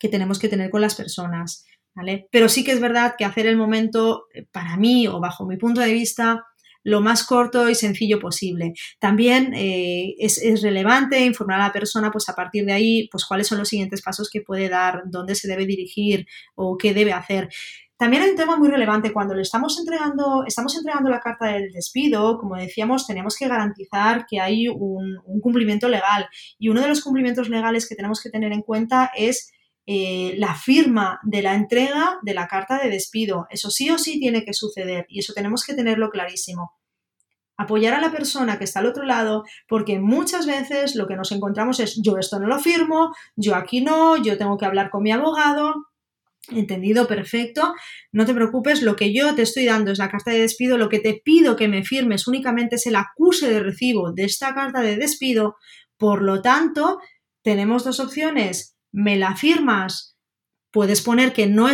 que 0.00 0.08
tenemos 0.08 0.40
que 0.40 0.48
tener 0.48 0.70
con 0.70 0.80
las 0.80 0.96
personas. 0.96 1.64
¿vale? 1.94 2.28
Pero 2.32 2.48
sí 2.48 2.64
que 2.64 2.72
es 2.72 2.80
verdad 2.80 3.14
que 3.16 3.24
hacer 3.24 3.46
el 3.46 3.56
momento, 3.56 4.26
eh, 4.34 4.46
para 4.50 4.76
mí 4.76 5.06
o 5.06 5.20
bajo 5.20 5.46
mi 5.46 5.56
punto 5.56 5.80
de 5.80 5.92
vista, 5.92 6.44
lo 6.82 7.00
más 7.02 7.24
corto 7.24 7.68
y 7.68 7.74
sencillo 7.74 8.18
posible. 8.18 8.72
También 8.98 9.52
eh, 9.54 10.14
es, 10.18 10.40
relevante 10.62 11.24
informar 11.24 11.60
a 11.60 11.66
la 11.66 11.72
persona, 11.72 12.10
pues 12.10 12.28
a 12.28 12.34
partir 12.34 12.64
de 12.64 12.72
ahí, 12.72 13.08
pues 13.12 13.26
cuáles 13.26 13.46
son 13.46 13.58
los 13.58 13.68
siguientes 13.68 14.02
pasos 14.02 14.30
que 14.32 14.40
puede 14.40 14.68
dar, 14.68 15.02
dónde 15.06 15.34
se 15.34 15.46
debe 15.46 15.66
dirigir 15.66 16.26
o 16.54 16.78
qué 16.78 16.94
debe 16.94 17.12
hacer. 17.12 17.50
También 17.98 18.22
hay 18.22 18.30
un 18.30 18.36
tema 18.36 18.56
muy 18.56 18.70
relevante 18.70 19.12
cuando 19.12 19.34
le 19.34 19.42
estamos 19.42 19.78
entregando, 19.78 20.44
estamos 20.46 20.74
entregando 20.74 21.10
la 21.10 21.20
carta 21.20 21.48
del 21.48 21.70
despido, 21.70 22.38
como 22.38 22.56
decíamos, 22.56 23.06
tenemos 23.06 23.36
que 23.36 23.46
garantizar 23.46 24.24
que 24.26 24.40
hay 24.40 24.68
un 24.68 25.20
cumplimiento 25.42 25.86
legal. 25.86 26.26
Y 26.58 26.70
uno 26.70 26.80
de 26.80 26.88
los 26.88 27.02
cumplimientos 27.02 27.50
legales 27.50 27.86
que 27.86 27.94
tenemos 27.94 28.22
que 28.22 28.30
tener 28.30 28.54
en 28.54 28.62
cuenta 28.62 29.10
es 29.14 29.52
eh, 29.86 30.34
la 30.36 30.54
firma 30.54 31.20
de 31.22 31.42
la 31.42 31.54
entrega 31.54 32.18
de 32.22 32.34
la 32.34 32.46
carta 32.46 32.78
de 32.78 32.90
despido. 32.90 33.46
Eso 33.50 33.70
sí 33.70 33.90
o 33.90 33.98
sí 33.98 34.20
tiene 34.20 34.44
que 34.44 34.54
suceder 34.54 35.06
y 35.08 35.20
eso 35.20 35.32
tenemos 35.32 35.64
que 35.64 35.74
tenerlo 35.74 36.10
clarísimo. 36.10 36.72
Apoyar 37.56 37.94
a 37.94 38.00
la 38.00 38.10
persona 38.10 38.58
que 38.58 38.64
está 38.64 38.80
al 38.80 38.86
otro 38.86 39.04
lado, 39.04 39.44
porque 39.68 39.98
muchas 39.98 40.46
veces 40.46 40.94
lo 40.94 41.06
que 41.06 41.16
nos 41.16 41.30
encontramos 41.32 41.78
es 41.80 42.00
yo 42.02 42.16
esto 42.16 42.38
no 42.38 42.46
lo 42.46 42.58
firmo, 42.58 43.14
yo 43.36 43.54
aquí 43.54 43.82
no, 43.82 44.16
yo 44.16 44.38
tengo 44.38 44.56
que 44.56 44.64
hablar 44.64 44.90
con 44.90 45.02
mi 45.02 45.12
abogado. 45.12 45.74
Entendido, 46.48 47.06
perfecto. 47.06 47.74
No 48.12 48.24
te 48.24 48.34
preocupes, 48.34 48.82
lo 48.82 48.96
que 48.96 49.12
yo 49.12 49.34
te 49.34 49.42
estoy 49.42 49.66
dando 49.66 49.92
es 49.92 49.98
la 49.98 50.10
carta 50.10 50.30
de 50.30 50.40
despido, 50.40 50.78
lo 50.78 50.88
que 50.88 51.00
te 51.00 51.20
pido 51.22 51.54
que 51.54 51.68
me 51.68 51.84
firmes 51.84 52.26
únicamente 52.26 52.76
es 52.76 52.86
el 52.86 52.96
acuse 52.96 53.50
de 53.50 53.60
recibo 53.60 54.12
de 54.12 54.24
esta 54.24 54.54
carta 54.54 54.80
de 54.80 54.96
despido. 54.96 55.56
Por 55.98 56.22
lo 56.22 56.40
tanto, 56.40 56.98
tenemos 57.42 57.84
dos 57.84 58.00
opciones 58.00 58.79
me 58.92 59.16
la 59.16 59.36
firmas, 59.36 60.16
puedes 60.70 61.02
poner 61.02 61.32
que 61.32 61.46
no, 61.46 61.68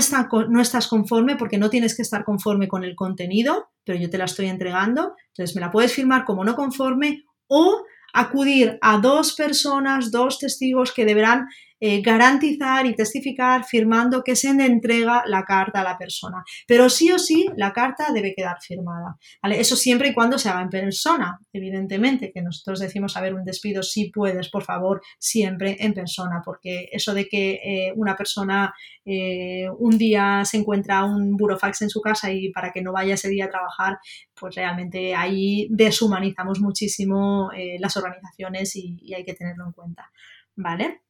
no 0.48 0.60
estás 0.60 0.88
conforme 0.88 1.36
porque 1.36 1.58
no 1.58 1.70
tienes 1.70 1.96
que 1.96 2.02
estar 2.02 2.24
conforme 2.24 2.68
con 2.68 2.84
el 2.84 2.94
contenido, 2.94 3.68
pero 3.84 3.98
yo 3.98 4.10
te 4.10 4.18
la 4.18 4.24
estoy 4.24 4.46
entregando, 4.46 5.14
entonces 5.28 5.54
me 5.54 5.60
la 5.60 5.70
puedes 5.70 5.92
firmar 5.92 6.24
como 6.24 6.44
no 6.44 6.56
conforme 6.56 7.24
o 7.48 7.84
acudir 8.12 8.78
a 8.80 8.98
dos 8.98 9.34
personas, 9.34 10.10
dos 10.10 10.38
testigos 10.38 10.92
que 10.92 11.04
deberán 11.04 11.46
eh, 11.78 12.00
garantizar 12.00 12.86
y 12.86 12.94
testificar 12.94 13.64
firmando 13.64 14.22
que 14.24 14.34
se 14.34 14.54
le 14.54 14.64
entrega 14.64 15.24
la 15.26 15.44
carta 15.44 15.80
a 15.80 15.84
la 15.84 15.98
persona. 15.98 16.42
Pero 16.66 16.88
sí 16.88 17.12
o 17.12 17.18
sí, 17.18 17.46
la 17.56 17.72
carta 17.74 18.12
debe 18.14 18.34
quedar 18.34 18.56
firmada. 18.62 19.18
Eso 19.42 19.76
siempre 19.76 20.08
y 20.08 20.14
cuando 20.14 20.38
se 20.38 20.48
haga 20.48 20.62
en 20.62 20.70
persona, 20.70 21.38
evidentemente, 21.52 22.32
que 22.32 22.40
nosotros 22.40 22.80
decimos, 22.80 23.16
a 23.16 23.20
ver, 23.20 23.34
un 23.34 23.44
despido, 23.44 23.82
si 23.82 24.10
puedes, 24.10 24.48
por 24.48 24.64
favor, 24.64 25.02
siempre 25.18 25.76
en 25.78 25.92
persona, 25.92 26.40
porque 26.42 26.88
eso 26.92 27.12
de 27.12 27.28
que 27.28 27.60
eh, 27.62 27.92
una 27.94 28.16
persona 28.16 28.72
eh, 29.04 29.68
un 29.78 29.98
día 29.98 30.44
se 30.46 30.56
encuentra 30.56 31.04
un 31.04 31.36
burofax 31.36 31.82
en 31.82 31.90
su 31.90 32.00
casa 32.00 32.32
y 32.32 32.50
para 32.52 32.72
que 32.72 32.80
no 32.80 32.92
vaya 32.92 33.14
ese 33.14 33.28
día 33.28 33.46
a 33.46 33.50
trabajar, 33.50 33.98
pues 34.34 34.54
realmente 34.54 35.14
ahí 35.14 35.68
deshumanizamos 35.70 36.60
muchísimo 36.60 37.50
las 37.78 37.96
organizaciones 37.96 38.76
y, 38.76 38.96
y 39.02 39.14
hay 39.14 39.24
que 39.24 39.34
tenerlo 39.34 39.66
en 39.66 39.72
cuenta. 39.72 40.10
¿Vale? 40.56 41.05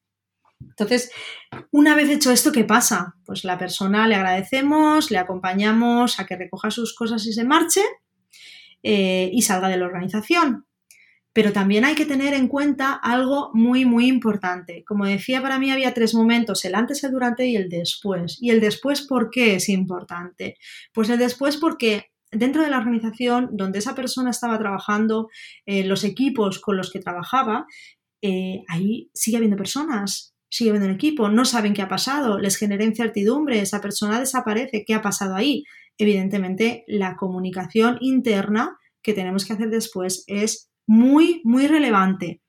Entonces, 0.61 1.11
una 1.71 1.95
vez 1.95 2.09
hecho 2.11 2.31
esto, 2.31 2.53
¿qué 2.53 2.64
pasa? 2.64 3.14
Pues 3.25 3.45
la 3.45 3.59
persona 3.59 4.07
le 4.09 4.14
agradecemos, 4.14 5.11
le 5.11 5.19
acompañamos 5.19 6.21
a 6.21 6.27
que 6.27 6.37
recoja 6.37 6.71
sus 6.71 6.95
cosas 6.95 7.27
y 7.27 7.33
se 7.33 7.45
marche 7.45 7.83
eh, 8.83 9.31
y 9.33 9.42
salga 9.42 9.69
de 9.69 9.77
la 9.77 9.87
organización. 9.87 10.66
Pero 11.33 11.53
también 11.53 11.85
hay 11.85 11.95
que 11.95 12.07
tener 12.07 12.33
en 12.33 12.49
cuenta 12.49 12.95
algo 12.95 13.51
muy, 13.53 13.85
muy 13.85 14.07
importante. 14.07 14.85
Como 14.87 15.05
decía, 15.05 15.42
para 15.42 15.59
mí 15.59 15.71
había 15.71 15.92
tres 15.92 16.14
momentos, 16.14 16.64
el 16.64 16.75
antes, 16.75 17.05
el 17.05 17.12
durante 17.12 17.47
y 17.47 17.57
el 17.57 17.69
después. 17.69 18.38
¿Y 18.40 18.51
el 18.51 18.61
después 18.61 19.03
por 19.03 19.29
qué 19.31 19.57
es 19.57 19.69
importante? 19.69 20.57
Pues 20.95 21.11
el 21.11 21.19
después 21.19 21.59
porque 21.59 22.11
dentro 22.31 22.62
de 22.62 22.71
la 22.71 22.79
organización 22.79 23.51
donde 23.53 23.81
esa 23.81 23.95
persona 23.95 24.31
estaba 24.31 24.59
trabajando, 24.59 25.29
eh, 25.66 25.85
los 25.85 26.05
equipos 26.05 26.59
con 26.59 26.77
los 26.77 26.90
que 26.90 27.01
trabajaba, 27.01 27.66
eh, 28.23 28.62
ahí 28.69 29.11
sigue 29.12 29.37
habiendo 29.37 29.57
personas, 29.57 30.36
sigue 30.50 30.72
viendo 30.72 30.88
un 30.88 30.94
equipo, 30.94 31.28
no 31.28 31.44
saben 31.44 31.74
qué 31.74 31.82
ha 31.82 31.88
pasado, 31.88 32.38
les 32.38 32.56
genera 32.56 32.85
incertidumbre, 32.85 33.61
esa 33.61 33.80
persona 33.80 34.20
desaparece, 34.20 34.85
¿qué 34.87 34.94
ha 34.94 35.02
pasado 35.02 35.35
ahí? 35.35 35.64
evidentemente 35.98 36.85
la 36.87 37.16
comunicación 37.16 37.98
interna 38.00 38.78
que 39.02 39.12
tenemos 39.12 39.44
que 39.44 39.52
hacer 39.52 39.70
después 39.70 40.24
es 40.26 40.70
muy, 40.87 41.40
muy 41.44 41.66
relevante 41.66 42.42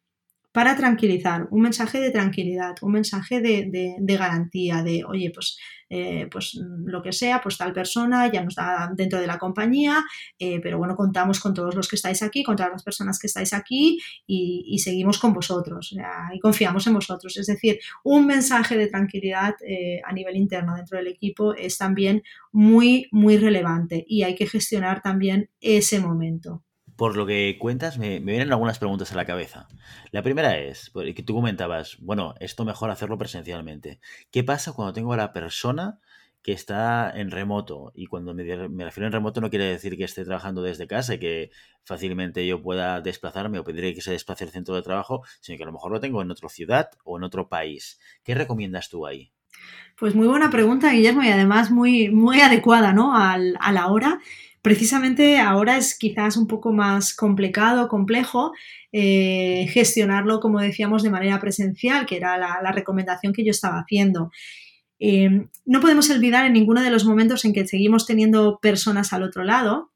para 0.58 0.76
tranquilizar, 0.76 1.48
un 1.52 1.62
mensaje 1.62 2.00
de 2.00 2.10
tranquilidad, 2.10 2.74
un 2.82 2.94
mensaje 2.94 3.42
de, 3.42 3.96
garantía, 4.00 4.82
de, 4.82 5.04
oye, 5.06 5.30
pues, 5.32 5.56
eh, 5.88 6.28
pues 6.32 6.60
lo 6.84 7.04
que 7.04 7.12
sea, 7.12 7.42
pues 7.42 7.60
tal 7.60 7.74
persona 7.74 8.32
ya 8.32 8.42
no 8.42 8.48
está 8.48 8.90
dentro 8.96 9.22
de 9.22 9.28
la 9.28 9.38
compañía, 9.38 10.04
eh, 10.40 10.60
pero 10.60 10.80
bueno, 10.80 10.96
contamos 10.96 11.40
con 11.40 11.54
todos 11.54 11.76
los 11.76 11.88
que 11.88 11.96
estáis 11.96 12.24
aquí, 12.24 12.42
con 12.42 12.56
todas 12.56 12.72
las 12.72 12.82
personas 12.82 13.20
que 13.20 13.28
estáis 13.28 13.54
aquí 13.54 14.00
y, 14.26 14.80
seguimos 14.80 15.20
con 15.20 15.32
vosotros 15.32 15.96
y 16.34 16.40
confiamos 16.40 16.88
en 16.88 16.96
vosotros. 16.96 17.38
Es 17.38 17.46
decir, 17.46 17.78
un 18.04 18.26
mensaje 18.26 18.80
de 18.80 18.88
tranquilidad 18.88 19.54
eh, 19.64 20.02
a 20.04 20.12
nivel 20.12 20.38
interno 20.38 20.76
dentro 20.76 20.98
del 20.98 21.06
equipo 21.06 21.54
es 21.54 21.78
también 21.78 22.24
muy, 22.52 23.10
muy 23.12 23.38
relevante 23.38 24.04
y 24.08 24.24
hay 24.24 24.34
que 24.34 24.48
gestionar 24.48 25.04
también 25.04 25.52
ese 25.62 26.00
momento 26.00 26.64
por 26.98 27.16
lo 27.16 27.28
que 27.28 27.58
cuentas, 27.60 28.00
me, 28.00 28.20
vienen 28.20 28.52
algunas 28.52 28.80
preguntas 28.80 29.12
a 29.12 29.16
la 29.16 29.26
cabeza. 29.26 29.68
La 30.12 30.24
primera 30.24 30.58
es, 30.58 30.92
que 31.16 31.24
tú 31.24 31.36
comentabas, 31.36 31.98
bueno, 32.00 32.34
esto 32.40 32.66
mejor 32.66 32.90
hacerlo 32.90 33.20
presencialmente. 33.20 34.00
¿Qué 34.32 34.44
pasa 34.44 34.74
cuando 34.74 34.94
tengo 34.94 35.14
a 35.14 35.18
la 35.18 35.32
persona 35.32 36.00
que 36.42 36.54
está 36.54 37.12
en 37.16 37.30
remoto? 37.30 37.92
Y 37.94 38.08
cuando 38.08 38.34
me, 38.34 38.44
refiero 38.84 39.06
en 39.06 39.14
remoto 39.14 39.42
no 39.42 39.52
quiere 39.52 39.66
decir 39.66 39.96
que 39.96 40.06
esté 40.06 40.26
trabajando 40.26 40.64
desde 40.64 40.88
casa 40.88 41.14
y 41.14 41.20
que 41.20 41.52
fácilmente 41.84 42.46
yo 42.48 42.64
pueda 42.64 43.00
desplazarme 43.00 43.60
o 43.60 43.64
pediré 43.64 43.94
que 43.94 44.02
se 44.02 44.12
desplace 44.12 44.46
al 44.46 44.50
centro 44.50 44.74
de 44.74 44.82
trabajo, 44.82 45.22
sino 45.40 45.56
que 45.56 45.64
a 45.64 45.68
lo 45.68 45.74
mejor 45.74 45.92
lo 45.92 46.00
tengo 46.00 46.24
en 46.24 46.32
otra 46.32 46.50
ciudad 46.50 46.90
o 47.04 47.18
en 47.18 47.24
otro 47.24 47.48
país. 47.48 48.00
¿Qué 48.24 48.34
recomiendas 48.34 48.90
tú 48.90 49.06
ahí? 49.06 49.32
Pues 50.00 50.16
muy 50.16 50.28
buena 50.28 50.50
pregunta, 50.50 50.92
Guillermo, 50.92 51.24
y 51.24 51.30
además 51.30 51.70
muy, 51.70 52.10
muy 52.10 52.42
adecuada 52.42 52.92
¿no? 52.94 53.16
a 53.16 53.38
la 53.38 53.88
hora. 53.88 54.20
Precisamente 54.68 55.40
ahora 55.40 55.78
es 55.78 55.98
quizás 55.98 56.36
un 56.36 56.46
poco 56.46 56.74
más 56.74 57.16
complicado, 57.16 57.88
complejo 57.88 58.52
eh, 58.92 59.66
gestionarlo, 59.70 60.42
como 60.42 60.60
decíamos, 60.60 61.04
de 61.04 61.10
manera 61.10 61.40
presencial, 61.40 62.06
que 62.06 62.18
era 62.18 62.38
la, 62.38 62.72
recomendación 62.74 63.32
que 63.32 63.46
yo 63.46 63.52
estaba 63.52 63.80
haciendo. 63.80 64.30
Eh, 65.00 65.48
no 65.64 65.80
podemos 65.80 66.10
olvidar 66.10 66.46
en 66.46 66.52
ninguno 66.52 66.82
de 66.82 66.90
los 66.90 67.06
momentos 67.06 67.46
en 67.46 67.54
que 67.54 67.66
seguimos 67.66 68.06
teniendo 68.06 68.60
personas 68.62 69.14
al 69.14 69.24
otro 69.24 69.46
lado, 69.46 69.94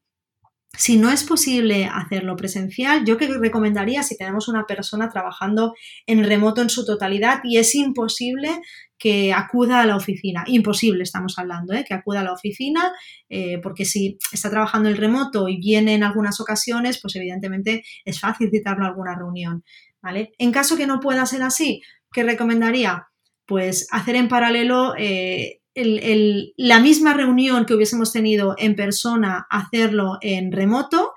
si 0.78 0.98
no 0.98 1.12
es 1.12 1.24
posible 1.24 1.86
hacerlo 1.86 2.36
presencial, 2.36 3.04
yo 3.06 3.18
que 3.18 3.28
recomendaría 3.28 4.04
si 4.04 4.18
tenemos 4.18 4.48
una 4.48 4.66
persona 4.66 5.10
trabajando 5.10 5.76
en 6.06 6.24
remoto 6.24 6.62
en 6.62 6.70
su 6.70 6.86
totalidad 6.86 7.42
y 7.44 7.58
es 7.58 7.76
imposible 7.76 8.62
que 8.98 9.34
acuda 9.34 9.82
a 9.82 9.86
la 9.86 9.96
oficina. 9.96 10.44
Imposible, 10.48 11.04
estamos 11.04 11.38
hablando, 11.38 11.74
¿eh? 11.74 11.84
que 11.86 11.94
acuda 11.94 12.22
a 12.22 12.24
la 12.24 12.34
oficina, 12.34 12.94
eh, 13.30 13.58
porque 13.62 13.84
si 13.84 14.18
está 14.32 14.50
trabajando 14.50 14.90
en 14.90 14.98
remoto 14.98 15.50
y 15.50 15.58
viene 15.58 15.96
en 15.96 16.04
algunas 16.04 16.40
ocasiones, 16.40 17.00
pues 17.02 17.16
evidentemente 17.16 17.84
es 18.06 18.20
fácil 18.20 18.50
citarlo 18.52 18.86
a 18.86 18.90
alguna 18.90 19.16
reunión. 19.16 19.64
¿vale? 20.02 20.32
En 20.38 20.52
caso 20.52 20.78
que 20.78 20.88
no 20.88 21.00
pueda 21.00 21.26
ser 21.26 21.42
así, 21.42 21.82
¿qué 22.14 22.24
recomendaría? 22.24 23.08
Pues 23.46 23.88
hacer 23.92 24.16
en 24.16 24.28
paralelo 24.28 24.94
eh, 24.98 25.61
la 25.76 26.80
misma 26.80 27.14
reunión 27.14 27.66
que 27.66 27.74
hubiésemos 27.74 28.12
tenido 28.12 28.56
en 28.58 28.76
persona, 28.76 29.48
hacerlo 29.50 30.18
en 30.22 30.52
remoto, 30.52 31.14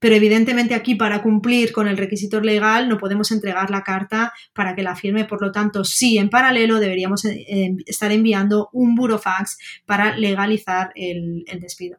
pero 0.00 0.14
evidentemente 0.14 0.74
aquí 0.74 0.94
para 0.94 1.22
cumplir 1.22 1.72
con 1.72 1.86
el 1.86 1.98
requisito 1.98 2.40
legal 2.40 2.88
no 2.88 2.98
podemos 2.98 3.30
entregar 3.30 3.70
la 3.70 3.82
carta 3.82 4.32
para 4.54 4.74
que 4.74 4.82
la 4.82 4.96
firme, 4.96 5.26
por 5.26 5.42
lo 5.42 5.52
tanto, 5.52 5.84
sí, 5.84 6.18
en 6.18 6.30
paralelo 6.30 6.80
deberíamos 6.80 7.24
eh, 7.26 7.76
estar 7.86 8.10
enviando 8.10 8.70
un 8.72 8.94
burofax 8.94 9.58
para 9.84 10.16
legalizar 10.16 10.90
el, 10.94 11.44
el 11.46 11.60
despido. 11.60 11.98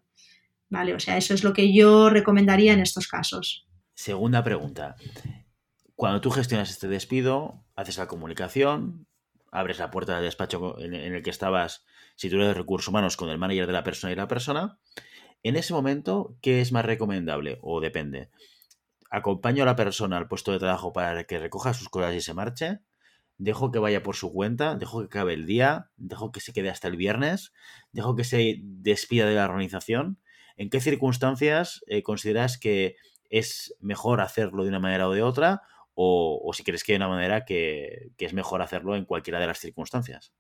¿Vale? 0.70 0.96
O 0.96 1.00
sea, 1.00 1.18
eso 1.18 1.34
es 1.34 1.44
lo 1.44 1.54
que 1.54 1.74
yo 1.74 2.10
recomendaría 2.10 2.74
en 2.74 2.80
estos 2.80 3.08
casos. 3.08 3.68
Segunda 3.94 4.44
pregunta. 4.44 4.96
Cuando 5.96 6.22
tú 6.22 6.32
gestionas 6.32 6.72
este 6.72 6.88
despido, 6.88 7.66
haces 7.76 7.98
la 7.98 8.08
comunicación, 8.08 9.06
abres 9.52 9.80
la 9.80 9.92
puerta 9.92 10.16
del 10.16 10.24
despacho 10.24 10.80
en, 10.80 10.94
el 10.94 11.22
que 11.22 11.30
estabas, 11.30 11.86
si 12.16 12.30
tú 12.30 12.38
eres 12.38 12.48
de 12.48 12.54
recursos 12.54 12.88
humanos, 12.88 13.18
con 13.18 13.30
el 13.30 13.38
manager 13.38 13.68
de 13.68 13.74
la 13.74 13.84
persona 13.84 14.14
y 14.14 14.16
la 14.16 14.28
persona. 14.28 14.80
En 15.44 15.56
ese 15.56 15.74
momento, 15.74 16.36
¿qué 16.42 16.62
es 16.62 16.72
más 16.72 16.86
recomendable? 16.86 17.60
O 17.62 17.82
depende. 17.82 18.30
¿Acompaño 19.10 19.64
a 19.64 19.66
la 19.66 19.76
persona 19.76 20.18
al 20.18 20.28
puesto 20.28 20.54
de 20.54 20.60
trabajo 20.60 20.94
para 20.94 21.26
que 21.26 21.38
recoja 21.38 21.74
sus 21.74 21.90
cosas 21.90 22.16
y 22.16 22.22
se 22.22 22.34
marche? 22.34 22.80
¿Dejo 23.38 23.72
que 23.72 23.80
vaya 23.80 24.04
por 24.04 24.16
su 24.16 24.32
cuenta? 24.32 24.76
¿Dejo 24.76 25.00
que 25.00 25.06
acabe 25.06 25.34
el 25.34 25.46
día? 25.46 25.90
¿Dejo 25.98 26.32
que 26.32 26.40
se 26.40 26.54
quede 26.54 26.70
hasta 26.70 26.88
el 26.88 26.96
viernes? 26.96 27.54
¿Dejo 27.92 28.16
que 28.16 28.24
se 28.24 28.60
despida 28.62 29.26
de 29.26 29.36
la 29.36 29.46
organización? 29.46 30.20
¿En 30.56 30.70
qué 30.70 30.80
circunstancias 30.80 31.84
eh, 31.88 32.04
consideras 32.04 32.58
que 32.58 32.96
es 33.30 33.76
mejor 33.80 34.22
hacerlo 34.22 34.64
de 34.64 34.70
una 34.70 34.80
manera 34.80 35.08
o 35.08 35.12
de 35.12 35.24
otra? 35.24 35.64
O, 36.04 36.54
si 36.54 36.64
crees 36.64 36.84
que 36.84 36.94
hay 36.94 36.98
una 36.98 37.08
manera 37.08 37.46
que, 37.46 38.12
es 38.18 38.34
mejor 38.34 38.62
hacerlo 38.62 38.96
en 38.96 39.06
cualquiera 39.06 39.40
de 39.40 39.48
las 39.48 39.60
circunstancias. 39.60 40.34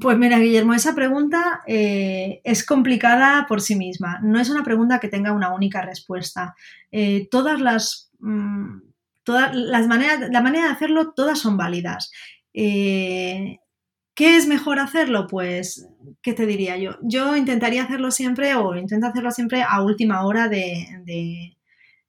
Pues 0.00 0.16
mira, 0.16 0.38
Guillermo, 0.38 0.74
esa 0.74 0.94
pregunta 0.94 1.62
eh, 1.66 2.40
es 2.44 2.64
complicada 2.64 3.46
por 3.46 3.60
sí 3.60 3.76
misma. 3.76 4.20
No 4.22 4.40
es 4.40 4.48
una 4.48 4.64
pregunta 4.64 5.00
que 5.00 5.08
tenga 5.08 5.32
una 5.32 5.54
única 5.54 5.82
respuesta. 5.82 6.54
Eh, 6.90 7.28
todas 7.30 7.60
las, 7.60 8.10
mm, 8.20 8.80
todas 9.22 9.54
las 9.54 9.86
maneras, 9.88 10.30
la 10.30 10.40
manera 10.40 10.66
de 10.66 10.72
hacerlo, 10.72 11.12
todas 11.12 11.38
son 11.38 11.56
válidas. 11.56 12.10
Eh, 12.54 13.58
¿Qué 14.14 14.36
es 14.36 14.46
mejor 14.46 14.78
hacerlo? 14.78 15.26
Pues, 15.26 15.88
¿qué 16.22 16.32
te 16.34 16.46
diría 16.46 16.76
yo? 16.76 16.98
Yo 17.02 17.36
intentaría 17.36 17.82
hacerlo 17.84 18.10
siempre 18.10 18.54
o 18.54 18.76
intento 18.76 19.06
hacerlo 19.06 19.30
siempre 19.30 19.62
a 19.62 19.82
última 19.82 20.24
hora 20.26 20.48
de, 20.48 20.86
de 21.04 21.56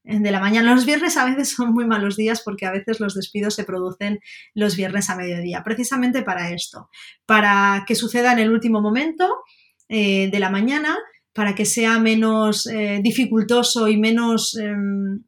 la 0.04 0.40
mañana. 0.40 0.74
Los 0.74 0.86
viernes 0.86 1.18
a 1.18 1.26
veces 1.26 1.52
son 1.52 1.74
muy 1.74 1.86
malos 1.86 2.16
días 2.16 2.42
porque 2.44 2.66
a 2.66 2.72
veces 2.72 3.00
los 3.00 3.16
despidos 3.16 3.56
se 3.56 3.64
producen 3.64 4.20
los 4.54 4.76
viernes 4.76 5.10
a 5.10 5.16
mediodía, 5.16 5.64
precisamente 5.64 6.24
para 6.24 6.52
esto, 6.52 6.90
para 7.26 7.84
que 7.88 7.96
suceda 7.96 8.34
en 8.34 8.40
el 8.40 8.52
último 8.52 8.82
momento 8.82 9.44
eh, 9.90 10.30
de 10.30 10.40
la 10.40 10.50
mañana, 10.50 10.98
para 11.34 11.56
que 11.56 11.66
sea 11.66 12.00
menos 12.00 12.68
eh, 12.68 13.00
dificultoso 13.04 13.88
y 13.88 13.98
menos 13.98 14.56
em, 14.56 15.24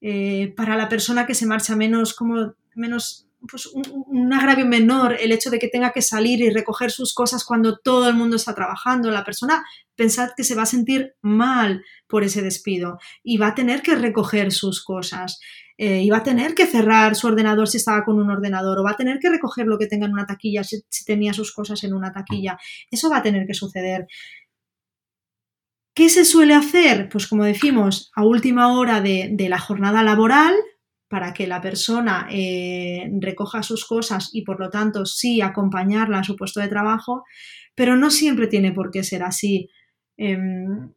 eh, 0.00 0.54
para 0.56 0.76
la 0.76 0.88
persona 0.88 1.26
que 1.26 1.34
se 1.34 1.46
marcha 1.46 1.76
menos 1.76 2.14
como 2.14 2.54
menos 2.74 3.27
pues, 3.46 3.66
un, 3.66 4.32
agravio 4.32 4.66
menor 4.66 5.16
el 5.18 5.32
hecho 5.32 5.50
de 5.50 5.58
que 5.58 5.68
tenga 5.68 5.92
que 5.92 6.02
salir 6.02 6.40
y 6.40 6.50
recoger 6.50 6.90
sus 6.90 7.14
cosas 7.14 7.44
cuando 7.44 7.78
todo 7.78 8.08
el 8.08 8.14
mundo 8.14 8.36
está 8.36 8.54
trabajando. 8.54 9.10
La 9.10 9.24
persona, 9.24 9.64
pensad 9.94 10.30
que 10.36 10.44
se 10.44 10.54
va 10.54 10.62
a 10.62 10.66
sentir 10.66 11.14
mal 11.22 11.84
por 12.06 12.24
ese 12.24 12.42
despido 12.42 12.98
y 13.22 13.36
va 13.36 13.48
a 13.48 13.54
tener 13.54 13.82
que 13.82 13.94
recoger 13.94 14.52
sus 14.52 14.82
cosas. 14.82 15.40
Eh, 15.80 16.02
y 16.02 16.10
va 16.10 16.18
a 16.18 16.22
tener 16.24 16.56
que 16.56 16.66
cerrar 16.66 17.14
su 17.14 17.28
ordenador 17.28 17.68
si 17.68 17.76
estaba 17.76 18.04
con 18.04 18.18
un 18.18 18.28
ordenador 18.30 18.80
o 18.80 18.82
va 18.82 18.90
a 18.90 18.96
tener 18.96 19.20
que 19.20 19.30
recoger 19.30 19.66
lo 19.66 19.78
que 19.78 19.86
tenga 19.86 20.06
en 20.06 20.12
una 20.12 20.26
taquilla 20.26 20.64
si, 20.64 20.82
tenía 21.06 21.32
sus 21.32 21.52
cosas 21.52 21.84
en 21.84 21.94
una 21.94 22.12
taquilla. 22.12 22.58
Eso 22.90 23.08
va 23.08 23.18
a 23.18 23.22
tener 23.22 23.46
que 23.46 23.54
suceder. 23.54 24.08
¿Qué 25.94 26.08
se 26.08 26.24
suele 26.24 26.54
hacer? 26.54 27.08
Pues 27.08 27.28
como 27.28 27.44
decimos, 27.44 28.10
a 28.16 28.24
última 28.24 28.76
hora 28.76 29.00
de 29.00 29.46
la 29.48 29.58
jornada 29.58 30.02
laboral, 30.02 30.54
para 31.08 31.32
que 31.32 31.46
la 31.46 31.60
persona 31.60 32.28
eh, 32.30 33.10
recoja 33.20 33.62
sus 33.62 33.86
cosas 33.86 34.30
y 34.32 34.42
por 34.42 34.60
lo 34.60 34.70
tanto 34.70 35.06
sí 35.06 35.40
acompañarla 35.40 36.18
a 36.18 36.24
su 36.24 36.36
puesto 36.36 36.60
de 36.60 36.68
trabajo, 36.68 37.24
pero 37.74 37.96
no 37.96 38.10
siempre 38.10 38.46
tiene 38.46 38.72
por 38.72 38.90
qué 38.90 39.02
ser 39.02 39.22
así. 39.22 39.70
Em, 40.16 40.92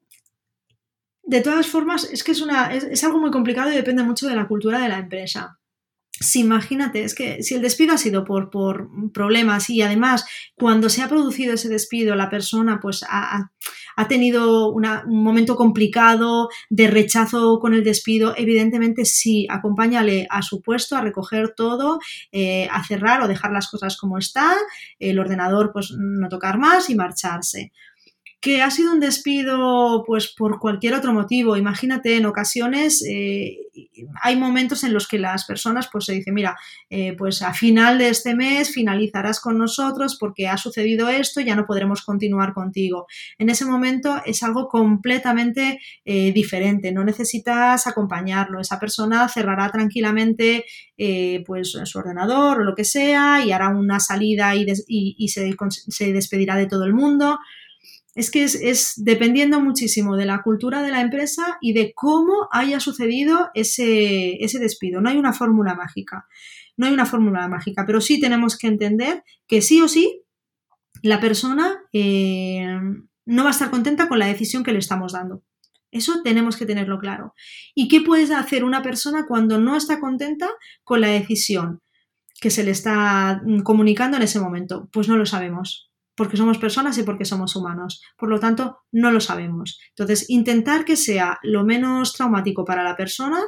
de 1.24 1.42
todas 1.42 1.68
formas, 1.68 2.10
es 2.12 2.24
que 2.24 2.34
es, 2.34 3.04
algo 3.04 3.20
muy 3.20 3.32
complicado 3.32 3.72
y 3.72 3.76
depende 3.76 4.04
mucho 4.04 4.28
de 4.28 4.36
la 4.36 4.48
cultura 4.48 4.80
de 4.80 4.90
la 4.90 5.00
empresa 5.00 5.61
si 6.22 6.42
imagínate, 6.42 7.04
es 7.04 7.16
que 7.16 7.42
si 7.44 7.56
el 7.56 7.62
despido 7.62 7.94
ha 7.94 7.98
sido 7.98 8.24
por, 8.24 8.50
por, 8.50 8.90
problemas 9.12 9.70
y 9.70 9.82
además 9.82 10.26
cuando 10.56 10.90
se 10.90 11.02
ha 11.02 11.10
producido 11.10 11.54
ese 11.54 11.68
despido 11.68 12.16
la 12.16 12.30
persona 12.30 12.80
pues 12.80 13.04
ha, 13.10 13.50
tenido 14.08 14.70
un 14.70 14.84
momento 15.08 15.56
complicado 15.56 16.50
de 16.70 16.88
rechazo 16.88 17.60
con 17.60 17.74
el 17.74 17.84
despido, 17.84 18.34
evidentemente 18.36 19.06
sí, 19.06 19.46
acompáñale 19.50 20.28
a 20.30 20.42
su 20.42 20.62
puesto 20.62 20.96
a 20.96 21.02
recoger 21.02 21.54
todo, 21.56 22.00
eh, 22.32 22.68
a 22.72 22.84
cerrar 22.84 23.22
o 23.22 23.28
dejar 23.28 23.52
las 23.52 23.70
cosas 23.70 23.98
como 23.98 24.18
está, 24.18 24.56
el 24.98 25.20
ordenador 25.20 25.72
pues 25.72 25.92
no 25.98 26.30
tocar 26.30 26.58
más 26.58 26.90
y 26.90 26.96
marcharse 26.96 27.72
que 28.42 28.64
ha 28.64 28.72
sido 28.72 28.92
un 28.92 29.00
despido 29.00 30.04
pues 30.04 30.34
por 30.36 30.60
cualquier 30.60 30.96
otro 30.96 31.14
motivo. 31.14 31.58
Imagínate, 31.58 32.18
en 32.18 32.26
ocasiones 32.26 33.06
eh, 33.08 33.60
hay 34.20 34.36
momentos 34.36 34.84
en 34.84 34.94
los 34.94 35.08
que 35.08 35.20
las 35.20 35.46
personas 35.46 35.88
pues 35.92 36.06
se 36.06 36.14
dicen, 36.14 36.34
mira, 36.34 36.58
eh, 36.90 37.16
pues 37.16 37.44
a 37.44 37.54
final 37.54 38.00
de 38.00 38.10
este 38.10 38.34
mes 38.36 38.72
finalizarás 38.72 39.40
con 39.40 39.60
nosotros 39.60 40.18
porque 40.20 40.48
ha 40.48 40.58
sucedido 40.58 41.08
esto, 41.08 41.40
ya 41.40 41.56
no 41.56 41.68
podremos 41.68 42.02
continuar 42.02 42.54
contigo. 42.54 43.06
En 43.38 43.52
ese 43.52 43.66
momento 43.66 44.20
es 44.26 44.42
algo 44.42 44.68
completamente 44.70 45.80
eh, 46.04 46.34
diferente, 46.34 46.92
no 46.92 47.04
necesitas 47.04 47.86
acompañarlo, 47.86 48.60
esa 48.60 48.80
persona 48.80 49.30
cerrará 49.30 49.70
tranquilamente 49.70 50.66
pues 51.48 51.76
su 51.84 51.98
ordenador 51.98 52.62
o 52.62 52.64
lo 52.64 52.76
que 52.76 52.84
sea 52.84 53.44
y 53.44 53.52
hará 53.52 53.70
una 53.70 54.00
salida 54.00 54.54
y, 54.54 55.28
se, 55.30 55.56
se 55.88 56.14
despedirá 56.14 56.56
de 56.56 56.68
todo 56.68 56.86
el 56.86 56.94
mundo 56.94 57.40
Es 58.14 58.30
que 58.30 58.44
es, 58.44 58.94
dependiendo 58.98 59.62
muchísimo 59.62 60.18
de 60.18 60.26
la 60.26 60.42
cultura 60.42 60.82
de 60.82 60.92
la 60.92 61.02
empresa 61.02 61.58
y 61.62 61.74
de 61.74 61.94
cómo 61.96 62.50
haya 62.52 62.80
sucedido 62.80 63.50
ese, 63.54 64.44
ese 64.44 64.60
despido. 64.60 65.00
No 65.00 65.10
hay 65.10 65.18
una 65.18 65.34
fórmula 65.34 65.76
mágica. 65.76 66.28
No 66.76 66.88
hay 66.88 66.94
una 66.94 67.06
fórmula 67.06 67.48
mágica, 67.48 67.84
pero 67.86 68.02
sí 68.02 68.20
tenemos 68.20 68.58
que 68.58 68.68
entender 68.68 69.24
que 69.48 69.62
sí 69.62 69.82
o 69.82 69.88
sí 69.88 70.24
la 71.02 71.20
persona 71.20 71.80
eh, 71.94 72.78
no 73.26 73.44
va 73.44 73.50
a 73.50 73.52
estar 73.52 73.70
contenta 73.70 74.08
con 74.08 74.20
la 74.20 74.28
decisión 74.28 74.64
que 74.64 74.74
le 74.74 74.80
estamos 74.80 75.14
dando. 75.14 75.44
Eso 75.92 76.22
tenemos 76.24 76.56
que 76.56 76.66
tenerlo 76.66 77.00
claro. 77.00 77.34
¿Y 77.76 77.88
qué 77.88 78.02
puede 78.02 78.34
hacer 78.34 78.64
una 78.64 78.82
persona 78.82 79.26
cuando 79.28 79.60
no 79.60 79.76
está 79.76 80.00
contenta 80.00 80.50
con 80.84 81.02
la 81.02 81.08
decisión 81.08 81.82
que 82.40 82.50
se 82.50 82.64
le 82.64 82.72
está 82.72 83.42
mm, 83.46 83.62
comunicando 83.62 84.18
en 84.18 84.24
ese 84.24 84.40
momento? 84.40 84.90
Pues 84.92 85.08
no 85.08 85.18
lo 85.18 85.26
sabemos, 85.26 85.91
porque 86.16 86.38
somos 86.38 86.58
personas 86.58 86.98
y 86.98 87.04
porque 87.04 87.26
somos 87.26 87.56
humanos. 87.56 88.02
Por 88.18 88.30
lo 88.30 88.40
tanto, 88.40 88.80
no 88.92 89.12
lo 89.12 89.20
sabemos. 89.20 89.80
Entonces, 89.90 90.30
intentar 90.30 90.86
que 90.86 90.96
sea 90.96 91.40
lo 91.44 91.64
menos 91.64 92.14
traumático 92.14 92.66
para 92.66 92.84
la 92.84 92.96
persona 92.96 93.40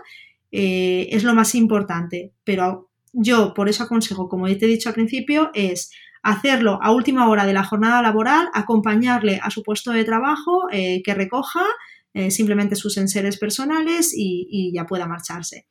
eh, 0.51 1.07
es 1.11 1.23
lo 1.23 1.33
más 1.33 1.55
importante, 1.55 2.33
pero 2.43 2.89
yo 3.11 3.53
por 3.53 3.69
eso 3.69 3.83
aconsejo, 3.83 4.29
como 4.29 4.47
te 4.47 4.65
he 4.65 4.67
dicho 4.67 4.89
al 4.89 4.95
principio, 4.95 5.51
es 5.53 5.91
hacerlo 6.23 6.79
a 6.81 6.91
última 6.91 7.27
hora 7.29 7.45
de 7.45 7.53
la 7.53 7.63
jornada 7.63 8.01
laboral, 8.01 8.49
acompañarle 8.53 9.39
a 9.43 9.49
su 9.49 9.61
puesto 9.61 9.91
de 9.91 10.05
trabajo, 10.05 10.63
eh, 10.71 11.01
que 11.03 11.13
recoja 11.13 11.65
eh, 12.13 12.31
simplemente 12.31 12.75
sus 12.75 12.97
enseres 12.97 13.37
personales 13.37 14.13
y, 14.15 14.71
ya 14.73 14.85
pueda 14.85 15.07
marcharse. 15.07 15.67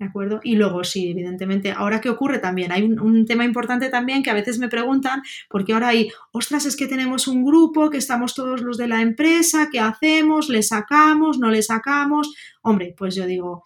¿De 0.00 0.06
acuerdo? 0.06 0.40
Y 0.42 0.56
luego, 0.56 0.82
sí, 0.82 1.10
evidentemente, 1.10 1.72
ahora 1.72 2.00
qué 2.00 2.08
ocurre 2.08 2.38
también, 2.38 2.72
hay 2.72 2.84
un, 2.84 3.26
tema 3.26 3.44
importante 3.44 3.90
también 3.90 4.22
que 4.22 4.30
a 4.30 4.34
veces 4.34 4.58
me 4.58 4.70
preguntan, 4.70 5.20
porque 5.50 5.74
ahora 5.74 5.88
hay, 5.88 6.10
ostras, 6.32 6.64
es 6.64 6.74
que 6.74 6.86
tenemos 6.86 7.28
un 7.28 7.44
grupo, 7.44 7.90
que 7.90 7.98
estamos 7.98 8.34
todos 8.34 8.62
los 8.62 8.78
de 8.78 8.88
la 8.88 9.02
empresa, 9.02 9.68
¿qué 9.70 9.78
hacemos? 9.78 10.48
¿Le 10.48 10.62
sacamos? 10.62 11.38
¿No 11.38 11.50
le 11.50 11.60
sacamos? 11.60 12.34
Hombre, 12.62 12.94
pues 12.96 13.14
yo 13.14 13.26
digo, 13.26 13.62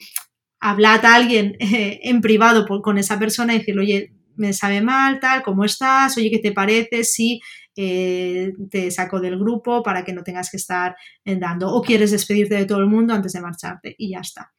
hablad 0.58 1.04
a 1.04 1.14
alguien 1.14 1.56
eh, 1.60 2.00
en 2.02 2.20
privado 2.20 2.66
con 2.66 2.98
esa 2.98 3.16
persona 3.16 3.54
y 3.54 3.58
decirle, 3.58 3.82
oye, 3.82 4.12
me 4.34 4.52
sabe 4.52 4.82
mal, 4.82 5.20
tal, 5.20 5.44
¿cómo 5.44 5.64
estás? 5.64 6.18
Oye, 6.18 6.30
¿qué 6.30 6.40
te 6.40 6.50
parece 6.50 7.04
si 7.04 7.40
eh, 7.76 8.52
te 8.72 8.90
saco 8.90 9.20
del 9.20 9.38
grupo 9.38 9.84
para 9.84 10.04
que 10.04 10.12
no 10.12 10.24
tengas 10.24 10.50
que 10.50 10.56
estar 10.56 10.96
eh, 11.24 11.36
dando? 11.36 11.72
¿O 11.72 11.80
quieres 11.80 12.10
despedirte 12.10 12.56
de 12.56 12.64
todo 12.64 12.78
el 12.78 12.86
mundo 12.86 13.14
antes 13.14 13.34
de 13.34 13.40
marcharte? 13.40 13.94
Y 13.96 14.10
ya 14.10 14.18
está. 14.18 14.52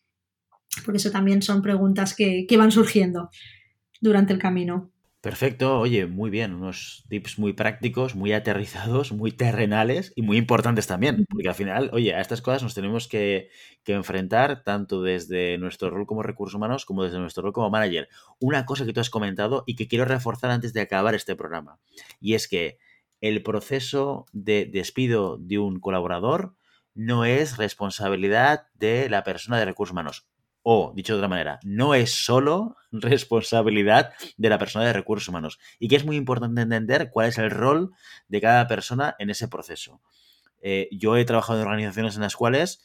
Por 0.84 0.96
eso 0.96 1.12
también 1.12 1.42
son 1.42 1.62
preguntas 1.62 2.16
que, 2.16 2.46
que 2.48 2.58
van 2.58 2.72
surgiendo 2.72 3.30
durante 4.02 4.34
el 4.34 4.40
camino. 4.40 4.92
Perfecto, 5.26 5.80
oye, 5.80 6.06
muy 6.06 6.30
bien, 6.30 6.54
unos 6.54 7.04
tips 7.10 7.40
muy 7.40 7.54
prácticos, 7.54 8.14
muy 8.14 8.32
aterrizados, 8.32 9.12
muy 9.12 9.32
terrenales 9.32 10.14
y 10.16 10.22
muy 10.22 10.38
importantes 10.38 10.86
también, 10.86 11.26
porque 11.28 11.50
al 11.50 11.56
final, 11.56 11.90
oye, 11.94 12.14
a 12.14 12.22
estas 12.22 12.44
cosas 12.44 12.62
nos 12.62 12.76
tenemos 12.76 13.08
que, 13.08 13.50
enfrentar 13.88 14.64
tanto 14.64 15.02
desde 15.02 15.58
nuestro 15.58 15.90
rol 15.90 16.06
como 16.06 16.22
recursos 16.22 16.54
humanos 16.54 16.86
como 16.86 17.04
desde 17.04 17.18
nuestro 17.18 17.42
rol 17.42 17.54
como 17.54 17.72
manager. 17.72 18.08
Una 18.40 18.68
cosa 18.68 18.86
que 18.86 18.94
tú 18.94 19.00
has 19.00 19.10
comentado 19.10 19.64
y 19.66 19.76
que 19.76 19.88
quiero 19.88 20.06
reforzar 20.06 20.52
antes 20.52 20.74
de 20.74 20.82
acabar 20.82 21.16
este 21.16 21.36
programa, 21.36 21.80
y 22.22 22.36
es 22.36 22.48
que 22.48 22.78
el 23.20 23.42
proceso 23.42 24.28
de 24.32 24.70
despido 24.72 25.40
de 25.40 25.58
un 25.58 25.80
colaborador 25.80 26.54
no 26.94 27.26
es 27.26 27.58
responsabilidad 27.58 28.68
de 28.76 29.10
la 29.10 29.24
persona 29.24 29.58
de 29.58 29.66
recursos 29.66 29.94
humanos. 29.94 30.28
O, 30.68 30.94
dicho 30.96 31.14
de 31.14 31.20
otra 31.20 31.28
manera, 31.28 31.60
no 31.62 31.94
es 31.94 32.26
solo 32.26 32.76
responsabilidad 32.92 34.14
de 34.36 34.50
la 34.50 34.58
persona 34.58 34.84
de 34.84 34.94
recursos 34.94 35.30
humanos. 35.30 35.60
Y 35.78 35.90
que 35.90 35.96
es 35.96 36.06
muy 36.06 36.16
importante 36.16 36.60
entender 36.60 37.12
cuál 37.12 37.28
es 37.28 37.38
el 37.38 37.52
rol 37.52 37.92
de 38.30 38.42
cada 38.42 38.68
persona 38.68 39.16
en 39.20 39.30
ese 39.30 39.48
proceso. 39.48 40.02
Eh, 40.64 40.90
yo 40.92 41.18
he 41.18 41.26
trabajado 41.26 41.62
en 41.62 41.68
organizaciones 41.68 42.16
en 42.16 42.24
las 42.24 42.36
cuales 42.36 42.84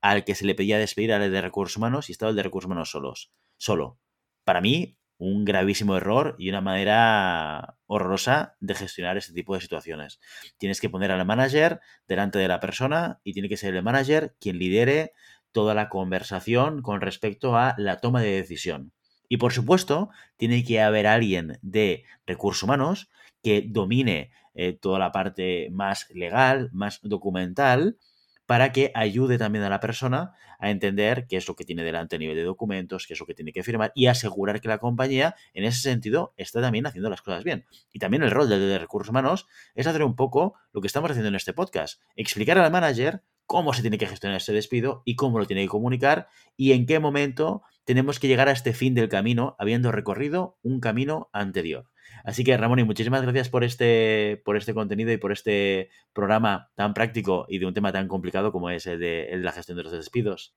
al 0.00 0.24
que 0.24 0.34
se 0.34 0.44
le 0.44 0.56
pedía 0.56 0.76
despedir 0.78 1.12
al 1.12 1.30
de 1.30 1.40
recursos 1.40 1.76
humanos 1.76 2.08
y 2.08 2.12
estaba 2.12 2.30
el 2.30 2.36
de 2.36 2.42
recursos 2.42 2.66
humanos 2.66 2.90
solos. 2.90 3.30
Solo. 3.58 4.00
Para 4.42 4.60
mí, 4.60 4.98
un 5.18 5.44
gravísimo 5.44 5.96
error 5.96 6.34
y 6.36 6.48
una 6.48 6.60
manera 6.60 7.76
horrorosa 7.86 8.56
de 8.58 8.74
gestionar 8.74 9.16
este 9.16 9.32
tipo 9.34 9.54
de 9.54 9.60
situaciones. 9.60 10.18
Tienes 10.58 10.80
que 10.80 10.90
poner 10.90 11.12
al 11.12 11.24
manager 11.24 11.80
delante 12.08 12.40
de 12.40 12.48
la 12.48 12.58
persona 12.58 13.20
y 13.22 13.34
tiene 13.34 13.48
que 13.48 13.56
ser 13.56 13.76
el 13.76 13.84
manager 13.84 14.34
quien 14.40 14.58
lidere 14.58 15.12
toda 15.52 15.74
la 15.74 15.88
conversación 15.88 16.82
con 16.82 17.00
respecto 17.00 17.56
a 17.56 17.74
la 17.78 17.98
toma 17.98 18.22
de 18.22 18.30
decisión. 18.30 18.92
Y 19.28 19.36
por 19.36 19.52
supuesto, 19.52 20.10
tiene 20.36 20.64
que 20.64 20.80
haber 20.80 21.06
alguien 21.06 21.58
de 21.62 22.04
recursos 22.26 22.62
humanos 22.62 23.10
que 23.42 23.64
domine 23.66 24.32
eh, 24.54 24.72
toda 24.72 24.98
la 24.98 25.12
parte 25.12 25.68
más 25.70 26.10
legal, 26.10 26.70
más 26.72 27.00
documental, 27.02 27.96
para 28.50 28.72
que 28.72 28.90
ayude 28.96 29.38
también 29.38 29.62
a 29.62 29.70
la 29.70 29.78
persona 29.78 30.32
a 30.58 30.70
entender 30.70 31.28
qué 31.28 31.36
es 31.36 31.46
lo 31.46 31.54
que 31.54 31.64
tiene 31.64 31.84
delante 31.84 32.16
a 32.16 32.18
nivel 32.18 32.34
de 32.34 32.42
documentos, 32.42 33.06
qué 33.06 33.14
es 33.14 33.20
lo 33.20 33.24
que 33.26 33.32
tiene 33.32 33.52
que 33.52 33.62
firmar 33.62 33.92
y 33.94 34.06
asegurar 34.06 34.60
que 34.60 34.66
la 34.66 34.78
compañía, 34.78 35.36
en 35.54 35.62
ese 35.62 35.80
sentido, 35.80 36.34
está 36.36 36.60
también 36.60 36.84
haciendo 36.84 37.08
las 37.08 37.22
cosas 37.22 37.44
bien. 37.44 37.64
Y 37.92 38.00
también 38.00 38.24
el 38.24 38.32
rol 38.32 38.48
del 38.48 38.58
de 38.58 38.78
recursos 38.80 39.10
humanos 39.10 39.46
es 39.76 39.86
hacer 39.86 40.02
un 40.02 40.16
poco 40.16 40.54
lo 40.72 40.80
que 40.80 40.88
estamos 40.88 41.12
haciendo 41.12 41.28
en 41.28 41.36
este 41.36 41.52
podcast, 41.52 42.02
explicar 42.16 42.58
al 42.58 42.72
manager 42.72 43.22
cómo 43.50 43.72
se 43.72 43.82
tiene 43.82 43.98
que 43.98 44.06
gestionar 44.06 44.36
ese 44.36 44.52
despido 44.52 45.02
y 45.04 45.16
cómo 45.16 45.40
lo 45.40 45.44
tiene 45.44 45.62
que 45.62 45.68
comunicar 45.68 46.28
y 46.56 46.70
en 46.70 46.86
qué 46.86 47.00
momento 47.00 47.62
tenemos 47.82 48.20
que 48.20 48.28
llegar 48.28 48.48
a 48.48 48.52
este 48.52 48.72
fin 48.74 48.94
del 48.94 49.08
camino 49.08 49.56
habiendo 49.58 49.90
recorrido 49.90 50.56
un 50.62 50.78
camino 50.78 51.30
anterior. 51.32 51.90
Así 52.22 52.44
que 52.44 52.56
Ramón, 52.56 52.78
y 52.78 52.84
muchísimas 52.84 53.22
gracias 53.22 53.48
por 53.48 53.64
este, 53.64 54.40
por 54.44 54.56
este 54.56 54.72
contenido 54.72 55.10
y 55.10 55.16
por 55.16 55.32
este 55.32 55.90
programa 56.12 56.70
tan 56.76 56.94
práctico 56.94 57.46
y 57.48 57.58
de 57.58 57.66
un 57.66 57.74
tema 57.74 57.90
tan 57.90 58.06
complicado 58.06 58.52
como 58.52 58.70
es 58.70 58.86
el 58.86 59.00
de 59.00 59.28
la 59.38 59.50
gestión 59.50 59.76
de 59.76 59.82
los 59.82 59.92
despidos. 59.92 60.54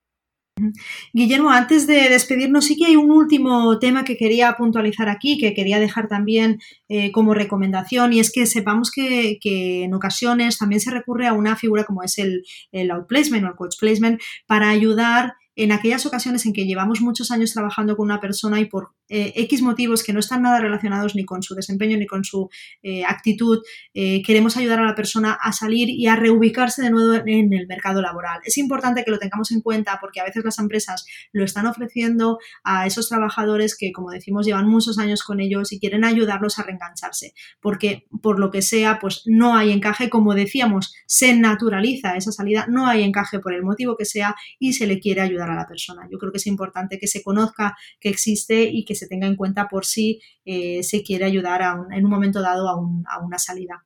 Guillermo, 1.13 1.49
antes 1.49 1.87
de 1.87 2.09
despedirnos, 2.09 2.65
sí 2.65 2.77
que 2.77 2.85
hay 2.85 2.95
un 2.95 3.09
último 3.09 3.79
tema 3.79 4.03
que 4.03 4.17
quería 4.17 4.53
puntualizar 4.53 5.09
aquí, 5.09 5.37
que 5.37 5.53
quería 5.53 5.79
dejar 5.79 6.07
también 6.07 6.59
eh, 6.89 7.11
como 7.11 7.33
recomendación, 7.33 8.13
y 8.13 8.19
es 8.19 8.31
que 8.31 8.45
sepamos 8.45 8.91
que, 8.91 9.39
en 9.43 9.93
ocasiones 9.93 10.57
también 10.57 10.79
se 10.79 10.91
recurre 10.91 11.27
a 11.27 11.33
una 11.33 11.55
figura 11.55 11.85
como 11.85 12.03
es 12.03 12.17
el, 12.19 12.43
el 12.71 12.91
outplacement 12.91 13.45
o 13.45 13.47
el 13.47 13.55
coach 13.55 13.75
placement 13.79 14.21
para 14.45 14.69
ayudar 14.69 15.33
en 15.55 15.71
aquellas 15.71 16.05
ocasiones 16.05 16.45
en 16.45 16.53
que 16.53 16.65
llevamos 16.65 17.01
muchos 17.01 17.31
años 17.31 17.53
trabajando 17.53 17.95
con 17.95 18.05
una 18.05 18.19
persona 18.19 18.59
y 18.59 18.65
por 18.65 18.91
eh, 19.09 19.33
X 19.35 19.61
motivos 19.61 20.03
que 20.03 20.13
no 20.13 20.19
están 20.19 20.41
nada 20.43 20.59
relacionados 20.59 21.15
ni 21.15 21.25
con 21.25 21.43
su 21.43 21.55
desempeño 21.55 21.97
ni 21.97 22.07
con 22.07 22.23
su 22.23 22.49
eh, 22.81 23.03
actitud, 23.05 23.61
eh, 23.93 24.21
queremos 24.23 24.57
ayudar 24.57 24.79
a 24.79 24.85
la 24.85 24.95
persona 24.95 25.37
a 25.41 25.51
salir 25.51 25.89
y 25.89 26.07
a 26.07 26.15
reubicarse 26.15 26.81
de 26.81 26.89
nuevo 26.89 27.13
en 27.25 27.53
el 27.53 27.67
mercado 27.67 28.01
laboral. 28.01 28.39
Es 28.45 28.57
importante 28.57 29.03
que 29.03 29.11
lo 29.11 29.19
tengamos 29.19 29.51
en 29.51 29.61
cuenta 29.61 29.97
porque 29.99 30.19
a 30.19 30.23
veces 30.23 30.43
las 30.43 30.59
empresas 30.59 31.05
lo 31.31 31.43
están 31.43 31.67
ofreciendo 31.67 32.39
a 32.63 32.85
esos 32.85 33.09
trabajadores 33.09 33.77
que, 33.77 33.91
como 33.91 34.11
decimos, 34.11 34.45
llevan 34.45 34.67
muchos 34.67 34.97
años 34.97 35.23
con 35.23 35.39
ellos 35.39 35.71
y 35.71 35.79
quieren 35.79 36.05
ayudarlos 36.05 36.59
a 36.59 36.63
reengancharse, 36.63 37.33
porque 37.61 38.05
por 38.21 38.39
lo 38.39 38.51
que 38.51 38.61
sea, 38.61 38.99
pues 38.99 39.23
no 39.25 39.55
hay 39.55 39.71
encaje, 39.71 40.09
como 40.09 40.33
decíamos, 40.33 40.93
se 41.05 41.35
naturaliza 41.35 42.15
esa 42.15 42.31
salida, 42.31 42.65
no 42.69 42.87
hay 42.87 43.03
encaje 43.03 43.39
por 43.39 43.53
el 43.53 43.63
motivo 43.63 43.95
que 43.97 44.05
sea 44.05 44.35
y 44.59 44.73
se 44.73 44.87
le 44.87 44.99
quiere 44.99 45.21
ayudar 45.21 45.49
a 45.49 45.55
la 45.55 45.67
persona. 45.67 46.07
Yo 46.11 46.17
creo 46.17 46.31
que 46.31 46.37
es 46.37 46.47
importante 46.47 46.97
que 46.99 47.07
se 47.07 47.21
conozca 47.21 47.75
que 47.99 48.09
existe 48.09 48.63
y 48.63 48.85
que 48.85 48.92
se 48.95 49.07
tenga 49.07 49.27
en 49.27 49.35
cuenta 49.35 49.67
por 49.67 49.85
si 49.85 50.21
eh, 50.45 50.83
se 50.83 51.03
quiere 51.03 51.25
ayudar 51.25 51.61
en 51.91 52.05
un 52.05 52.11
momento 52.11 52.41
dado 52.41 52.69
a, 52.69 53.19
una 53.23 53.37
salida. 53.37 53.85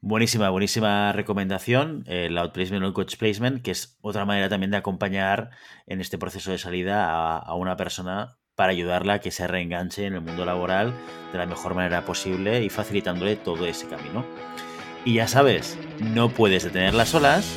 Buenísima, 0.00 0.50
buenísima 0.50 1.12
recomendación, 1.12 2.04
el 2.06 2.38
outplacement 2.38 2.84
o 2.84 2.86
el 2.86 2.92
coach 2.94 3.16
placement, 3.16 3.62
que 3.62 3.72
es 3.72 3.98
otra 4.00 4.24
manera 4.24 4.48
también 4.48 4.70
de 4.70 4.76
acompañar 4.76 5.50
en 5.86 6.00
este 6.00 6.18
proceso 6.18 6.52
de 6.52 6.58
salida 6.58 7.10
a, 7.10 7.38
a, 7.38 7.54
una 7.54 7.76
persona 7.76 8.38
para 8.54 8.70
ayudarla 8.70 9.14
a 9.14 9.18
que 9.20 9.32
se 9.32 9.46
reenganche 9.48 10.06
en 10.06 10.14
el 10.14 10.20
mundo 10.20 10.44
laboral 10.44 10.94
de 11.32 11.38
la 11.38 11.46
mejor 11.46 11.74
manera 11.74 12.04
posible 12.04 12.62
y 12.62 12.68
facilitándole 12.68 13.36
todo 13.36 13.66
ese 13.66 13.88
camino. 13.88 14.24
Y 15.04 15.14
ya 15.14 15.26
sabes, 15.26 15.76
no 16.00 16.28
puedes 16.28 16.64
detenerlas 16.64 17.08
solas, 17.08 17.56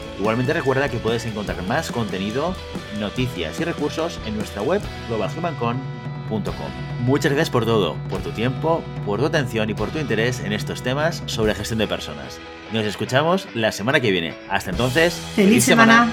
Igualmente 0.19 0.53
recuerda 0.53 0.89
que 0.89 0.97
puedes 0.97 1.25
encontrar 1.25 1.61
más 1.63 1.91
contenido, 1.91 2.55
noticias 2.99 3.59
y 3.59 3.63
recursos 3.63 4.19
en 4.25 4.35
nuestra 4.35 4.61
web 4.61 4.81
globalhumancon.com. 5.07 6.91
Muchas 7.01 7.31
gracias 7.31 7.49
por 7.49 7.65
todo, 7.65 7.95
por 8.09 8.21
tu 8.21 8.31
tiempo, 8.31 8.83
por 9.05 9.19
tu 9.19 9.25
atención 9.25 9.69
y 9.69 9.73
por 9.73 9.89
tu 9.89 9.99
interés 9.99 10.39
en 10.39 10.53
estos 10.53 10.81
temas 10.81 11.23
sobre 11.25 11.55
gestión 11.55 11.79
de 11.79 11.87
personas. 11.87 12.39
Nos 12.71 12.85
escuchamos 12.85 13.47
la 13.53 13.71
semana 13.71 13.99
que 13.99 14.11
viene. 14.11 14.33
Hasta 14.49 14.71
entonces, 14.71 15.13
feliz, 15.35 15.65
semana. 15.65 16.09